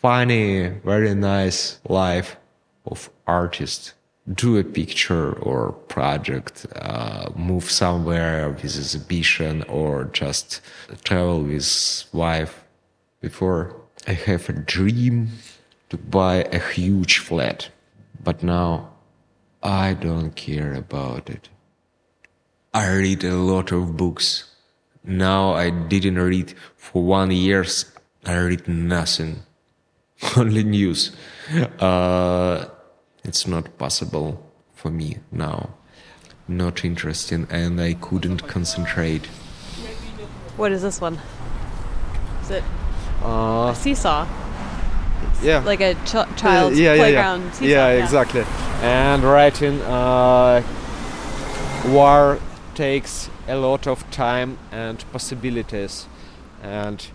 funny, 0.00 0.68
very 0.68 1.14
nice 1.14 1.80
life 1.86 2.38
of 2.86 3.10
artist. 3.26 3.92
Do 4.26 4.56
a 4.56 4.64
picture 4.64 5.34
or 5.34 5.72
project, 5.72 6.64
uh, 6.74 7.28
move 7.36 7.70
somewhere 7.70 8.48
with 8.48 8.64
exhibition 8.64 9.64
or 9.64 10.04
just 10.04 10.62
travel 11.04 11.42
with 11.42 12.04
wife. 12.14 12.64
Before 13.20 13.76
I 14.08 14.12
have 14.12 14.48
a 14.48 14.54
dream 14.54 15.28
to 15.90 15.98
buy 15.98 16.44
a 16.44 16.58
huge 16.58 17.18
flat, 17.18 17.68
but 18.24 18.42
now 18.42 18.92
I 19.62 19.92
don't 19.92 20.34
care 20.34 20.72
about 20.72 21.28
it. 21.28 21.50
I 22.72 22.88
read 22.92 23.24
a 23.24 23.34
lot 23.34 23.72
of 23.72 23.96
books. 23.96 24.44
Now 25.04 25.54
I 25.54 25.70
didn't 25.70 26.18
read 26.18 26.54
for 26.76 27.02
one 27.02 27.30
years. 27.30 27.86
I 28.24 28.36
read 28.36 28.68
nothing. 28.68 29.42
only 30.36 30.62
news. 30.62 31.12
Uh, 31.78 32.66
it's 33.24 33.46
not 33.46 33.76
possible 33.78 34.40
for 34.74 34.90
me 34.90 35.16
now. 35.32 35.70
Not 36.46 36.84
interesting, 36.84 37.46
and 37.50 37.80
I 37.80 37.94
couldn't 37.94 38.46
concentrate. 38.46 39.26
What 40.56 40.72
is 40.72 40.82
this 40.82 41.00
one? 41.00 41.18
Is 42.42 42.50
it 42.50 42.64
Uh, 43.22 43.70
a 43.72 43.74
seesaw? 43.74 44.26
yeah. 45.42 45.58
Like 45.64 45.80
a 45.80 45.94
ch- 46.04 46.26
child's 46.40 46.78
yeah, 46.78 46.94
yeah, 46.94 47.02
playground 47.02 47.42
yeah. 47.44 47.52
seesaw? 47.52 47.66
Yeah, 47.68 47.88
exactly. 48.02 48.44
And 48.82 49.22
writing 49.22 49.80
uh, 49.82 50.62
war 51.86 52.38
takes 52.80 53.28
a 53.46 53.56
lot 53.56 53.86
of 53.86 54.10
time 54.10 54.56
and 54.72 55.04
possibilities. 55.12 56.06
And 56.62 57.06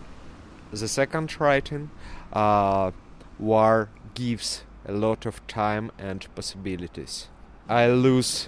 the 0.71 0.87
second 0.87 1.41
writing, 1.41 1.89
uh, 2.31 2.91
war 3.39 3.89
gives 4.13 4.61
a 4.85 4.91
lot 4.91 5.25
of 5.25 5.35
time 5.47 5.91
and 5.97 6.27
possibilities. 6.35 7.29
I 7.67 7.87
lose 7.87 8.47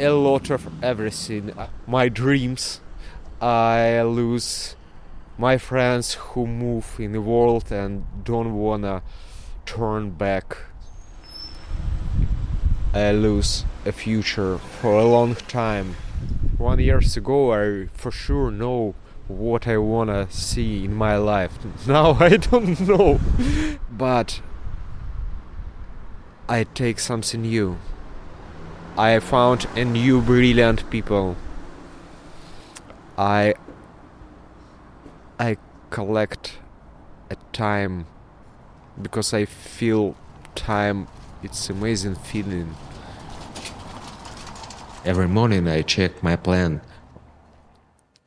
a 0.00 0.08
lot 0.08 0.48
of 0.48 0.66
everything. 0.82 1.52
My 1.86 2.08
dreams. 2.08 2.80
I 3.42 4.00
lose 4.00 4.76
my 5.36 5.58
friends 5.58 6.14
who 6.14 6.46
move 6.46 6.98
in 6.98 7.12
the 7.12 7.20
world 7.20 7.70
and 7.70 8.04
don't 8.24 8.54
wanna 8.54 9.02
turn 9.66 10.12
back. 10.12 10.56
I 12.94 13.12
lose 13.12 13.66
a 13.84 13.92
future 13.92 14.56
for 14.56 14.94
a 14.94 15.04
long 15.04 15.34
time. 15.34 15.96
One 16.60 16.78
years 16.78 17.16
ago, 17.16 17.54
I 17.54 17.86
for 17.94 18.10
sure 18.10 18.50
know 18.50 18.94
what 19.28 19.66
I 19.66 19.78
wanna 19.78 20.30
see 20.30 20.84
in 20.84 20.94
my 20.94 21.16
life. 21.16 21.58
Now 21.86 22.18
I 22.20 22.36
don't 22.36 22.78
know, 22.80 23.18
but 23.90 24.42
I 26.50 26.64
take 26.64 27.00
something 27.00 27.40
new. 27.40 27.78
I 28.98 29.20
found 29.20 29.68
a 29.74 29.86
new 29.86 30.20
brilliant 30.20 30.90
people. 30.90 31.36
I 33.16 33.54
I 35.38 35.56
collect 35.88 36.58
a 37.30 37.36
time 37.54 38.04
because 39.00 39.32
I 39.32 39.46
feel 39.46 40.14
time 40.54 41.08
it's 41.42 41.70
amazing 41.70 42.16
feeling. 42.16 42.74
Every 45.02 45.28
morning 45.28 45.66
I 45.66 45.80
check 45.80 46.22
my 46.22 46.36
plan, 46.36 46.82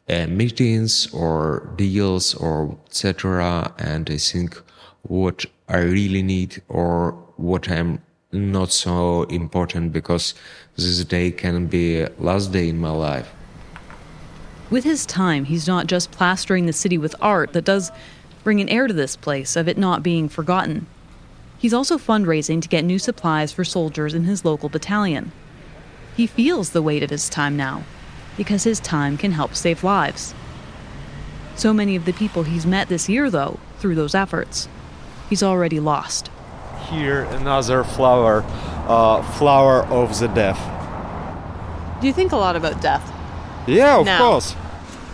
uh, 0.09 0.25
meetings 0.25 1.07
or 1.13 1.71
deals 1.75 2.33
or 2.33 2.75
etc. 2.87 3.71
And 3.77 4.09
I 4.09 4.17
think 4.17 4.59
what 5.03 5.45
I 5.69 5.77
really 5.77 6.23
need 6.23 6.63
or 6.69 7.11
what 7.37 7.69
I'm 7.69 8.01
not 8.31 8.71
so 8.71 9.23
important 9.23 9.93
because 9.93 10.33
this 10.75 11.05
day 11.05 11.29
can 11.29 11.67
be 11.67 12.07
last 12.17 12.51
day 12.51 12.69
in 12.69 12.79
my 12.79 12.89
life. 12.89 13.31
With 14.71 14.83
his 14.83 15.05
time, 15.05 15.45
he's 15.45 15.67
not 15.67 15.85
just 15.85 16.09
plastering 16.09 16.65
the 16.65 16.73
city 16.73 16.97
with 16.97 17.13
art 17.21 17.53
that 17.53 17.65
does 17.65 17.91
bring 18.43 18.59
an 18.61 18.69
air 18.69 18.87
to 18.87 18.93
this 18.93 19.15
place 19.15 19.55
of 19.55 19.67
it 19.67 19.77
not 19.77 20.01
being 20.01 20.27
forgotten. 20.27 20.87
He's 21.59 21.73
also 21.73 21.99
fundraising 21.99 22.63
to 22.63 22.67
get 22.67 22.83
new 22.83 22.97
supplies 22.97 23.51
for 23.51 23.63
soldiers 23.63 24.15
in 24.15 24.23
his 24.23 24.43
local 24.43 24.69
battalion. 24.69 25.31
He 26.15 26.27
feels 26.27 26.69
the 26.71 26.81
weight 26.81 27.03
of 27.03 27.09
his 27.09 27.29
time 27.29 27.57
now 27.57 27.83
because 28.37 28.63
his 28.63 28.79
time 28.79 29.17
can 29.17 29.31
help 29.31 29.55
save 29.55 29.83
lives. 29.83 30.33
So 31.55 31.73
many 31.73 31.95
of 31.95 32.05
the 32.05 32.13
people 32.13 32.43
he's 32.43 32.65
met 32.65 32.87
this 32.89 33.07
year, 33.09 33.29
though, 33.29 33.59
through 33.79 33.95
those 33.95 34.15
efforts, 34.15 34.67
he's 35.29 35.43
already 35.43 35.79
lost. 35.79 36.29
Here 36.89 37.23
another 37.23 37.83
flower, 37.83 38.43
uh, 38.87 39.21
flower 39.37 39.83
of 39.85 40.19
the 40.19 40.27
deaf. 40.27 40.59
Do 42.01 42.07
you 42.07 42.13
think 42.13 42.31
a 42.31 42.35
lot 42.37 42.55
about 42.55 42.81
death? 42.81 43.11
Yeah, 43.67 43.99
of 43.99 44.05
Now. 44.05 44.17
course. 44.17 44.53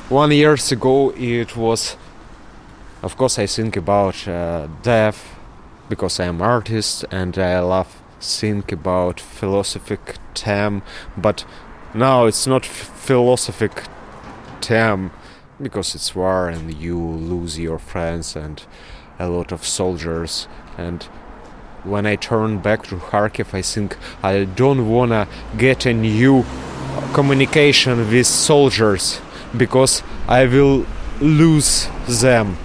One 0.10 0.32
years 0.32 0.72
ago, 0.72 1.12
it 1.16 1.56
was. 1.56 1.96
Of 3.04 3.16
course, 3.16 3.38
I 3.38 3.46
think 3.46 3.78
about 3.78 4.28
uh, 4.28 4.68
death 4.82 5.36
because 5.88 6.20
I'm 6.20 6.42
artist 6.42 7.06
and 7.12 7.38
I 7.38 7.60
love 7.60 8.02
think 8.20 8.72
about 8.72 9.20
philosophic 9.20 10.16
term. 10.40 10.82
But 11.18 11.46
now 11.94 12.26
it's 12.26 12.48
not 12.48 12.66
philosophic 12.66 13.84
term 14.62 15.12
because 15.62 15.96
it's 15.96 16.16
war 16.16 16.50
and 16.50 16.74
you 16.74 16.98
lose 17.00 17.60
your 17.60 17.80
friends 17.80 18.36
and 18.36 18.64
a 19.18 19.28
lot 19.28 19.52
of 19.52 19.66
soldiers 19.66 20.48
and 20.78 21.08
when 21.84 22.06
I 22.06 22.16
turn 22.16 22.60
back 22.60 22.84
to 22.88 22.96
Kharkiv, 22.96 23.54
I 23.54 23.62
think 23.62 23.98
I 24.22 24.44
don't 24.44 24.90
wanna 24.90 25.28
get 25.58 25.86
a 25.86 25.94
new 25.94 26.46
communication 27.14 28.10
with 28.10 28.28
soldiers 28.28 29.22
because 29.56 30.04
I 30.28 30.46
will 30.46 30.86
lose 31.22 31.88
them. 32.08 32.58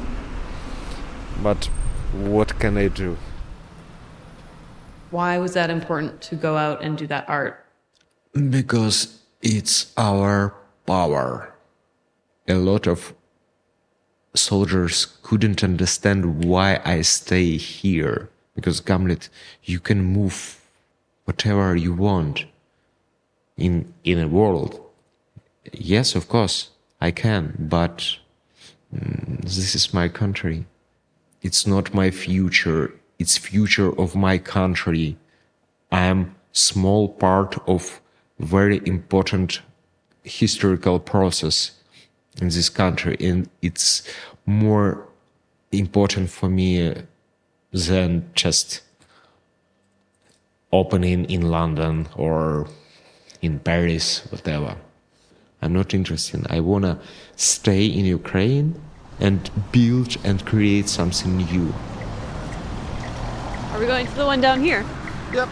But 1.43 1.67
what 2.13 2.59
can 2.59 2.77
I 2.77 2.89
do? 2.89 3.17
Why 5.11 5.39
was 5.39 5.55
that 5.55 5.71
important 5.71 6.21
to 6.23 6.35
go 6.35 6.57
out 6.57 6.83
and 6.83 6.99
do 6.99 7.07
that 7.07 7.29
art? 7.29 7.64
Because 8.35 9.21
it's 9.43 9.93
our 9.97 10.55
power. 10.87 11.55
A 12.49 12.55
lot 12.55 12.87
of 12.89 13.15
soldiers 14.35 15.07
couldn't 15.23 15.63
understand 15.63 16.45
why 16.45 16.81
I 16.85 17.03
stay 17.03 17.57
here. 17.57 18.31
Because 18.55 18.81
Gamlet, 18.81 19.29
you 19.63 19.79
can 19.79 20.03
move 20.03 20.61
whatever 21.25 21.77
you 21.77 21.93
want 21.95 22.47
in 23.57 23.95
in 24.03 24.19
a 24.19 24.29
world. 24.29 24.81
Yes, 25.73 26.15
of 26.15 26.29
course, 26.29 26.71
I 27.01 27.11
can, 27.11 27.55
but 27.59 28.17
mm, 28.95 29.41
this 29.43 29.75
is 29.75 29.95
my 29.95 30.09
country. 30.09 30.67
It's 31.43 31.67
not 31.67 31.95
my 31.95 32.11
future. 32.11 32.93
It's 33.19 33.39
future 33.39 33.99
of 33.99 34.15
my 34.15 34.39
country. 34.39 35.17
I 35.93 36.07
am 36.07 36.35
small 36.53 37.09
part 37.09 37.57
of 37.67 38.01
very 38.39 38.81
important 38.87 39.61
historical 40.23 40.99
process 40.99 41.73
in 42.41 42.49
this 42.49 42.69
country 42.69 43.17
and 43.21 43.49
it's 43.63 44.03
more 44.47 45.07
important 45.71 46.31
for 46.31 46.49
me 46.49 46.89
uh, 46.89 46.95
than 47.73 48.29
just 48.35 48.81
opening 50.73 51.25
in 51.31 51.43
London 51.43 52.09
or 52.17 52.67
in 53.43 53.59
Paris, 53.61 54.27
whatever. 54.31 54.77
I'm 55.63 55.73
not 55.73 55.95
interested. 55.95 56.47
I 56.51 56.61
wanna 56.61 56.99
stay 57.37 57.87
in 57.87 58.05
Ukraine 58.05 58.81
and 59.21 59.51
build 59.73 60.17
and 60.25 60.45
create 60.45 60.89
something 60.89 61.37
new. 61.37 61.73
Are 63.73 63.79
we 63.79 63.87
going 63.87 64.07
to 64.07 64.15
the 64.15 64.27
one 64.27 64.41
down 64.41 64.61
here? 64.61 64.85
Yep. 65.33 65.49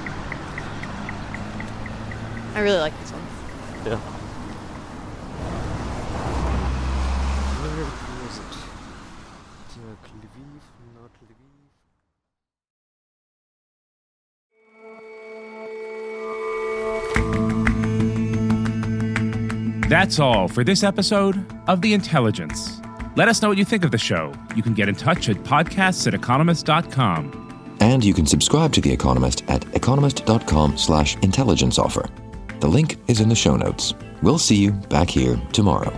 I 2.55 2.61
really 2.61 2.79
like 2.79 2.99
this 3.01 3.11
one. 3.11 3.23
Yeah. 3.87 4.01
That's 19.89 20.19
all 20.19 20.49
for 20.49 20.65
this 20.65 20.83
episode 20.83 21.45
of 21.69 21.83
The 21.83 21.93
Intelligence. 21.93 22.81
Let 23.15 23.29
us 23.29 23.43
know 23.43 23.49
what 23.49 23.59
you 23.59 23.65
think 23.67 23.85
of 23.85 23.91
the 23.91 23.99
show. 23.99 24.33
You 24.57 24.63
can 24.63 24.73
get 24.73 24.89
in 24.89 24.95
touch 24.95 25.29
at 25.29 25.37
podcasts 25.37 26.07
at 26.07 26.15
economist.com. 26.15 27.77
And 27.81 28.03
you 28.03 28.15
can 28.15 28.25
subscribe 28.25 28.73
to 28.73 28.81
The 28.81 28.91
Economist 28.91 29.43
at 29.49 29.65
economist.com 29.75 30.79
slash 30.79 31.17
intelligence 31.19 31.79
offer. 31.79 32.09
The 32.63 32.69
link 32.69 32.97
is 33.09 33.21
in 33.21 33.29
the 33.29 33.35
show 33.35 33.57
notes. 33.57 33.93
We'll 34.23 34.39
see 34.39 34.55
you 34.55 34.71
back 34.89 35.11
here 35.11 35.37
tomorrow. 35.53 35.91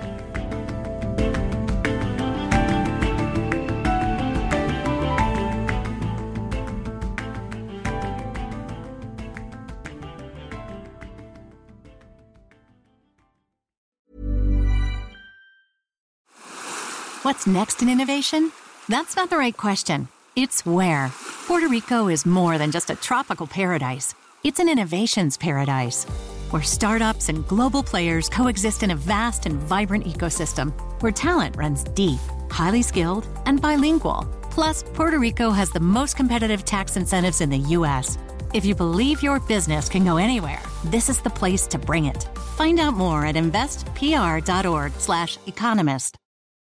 What's 17.20 17.46
next 17.46 17.82
in 17.82 17.90
innovation? 17.90 18.52
That's 18.88 19.16
not 19.16 19.28
the 19.28 19.36
right 19.36 19.54
question. 19.54 20.08
It's 20.34 20.64
where. 20.64 21.12
Puerto 21.46 21.68
Rico 21.68 22.08
is 22.08 22.24
more 22.24 22.56
than 22.56 22.70
just 22.70 22.88
a 22.88 22.94
tropical 22.94 23.46
paradise, 23.46 24.14
it's 24.42 24.60
an 24.60 24.70
innovations 24.70 25.36
paradise. 25.36 26.06
Where 26.54 26.62
startups 26.62 27.28
and 27.30 27.44
global 27.48 27.82
players 27.82 28.28
coexist 28.28 28.84
in 28.84 28.92
a 28.92 28.94
vast 28.94 29.44
and 29.44 29.56
vibrant 29.56 30.04
ecosystem, 30.04 30.72
where 31.02 31.10
talent 31.10 31.56
runs 31.56 31.82
deep, 31.82 32.20
highly 32.48 32.80
skilled, 32.80 33.26
and 33.46 33.60
bilingual. 33.60 34.24
Plus, 34.52 34.84
Puerto 34.84 35.18
Rico 35.18 35.50
has 35.50 35.70
the 35.70 35.80
most 35.80 36.16
competitive 36.16 36.64
tax 36.64 36.96
incentives 36.96 37.40
in 37.40 37.50
the 37.50 37.58
U.S. 37.58 38.18
If 38.52 38.64
you 38.64 38.76
believe 38.76 39.20
your 39.20 39.40
business 39.40 39.88
can 39.88 40.04
go 40.04 40.16
anywhere, 40.16 40.62
this 40.84 41.08
is 41.08 41.20
the 41.20 41.28
place 41.28 41.66
to 41.66 41.76
bring 41.76 42.04
it. 42.04 42.22
Find 42.54 42.78
out 42.78 42.94
more 42.94 43.26
at 43.26 43.34
investpr.org/economist. 43.34 46.16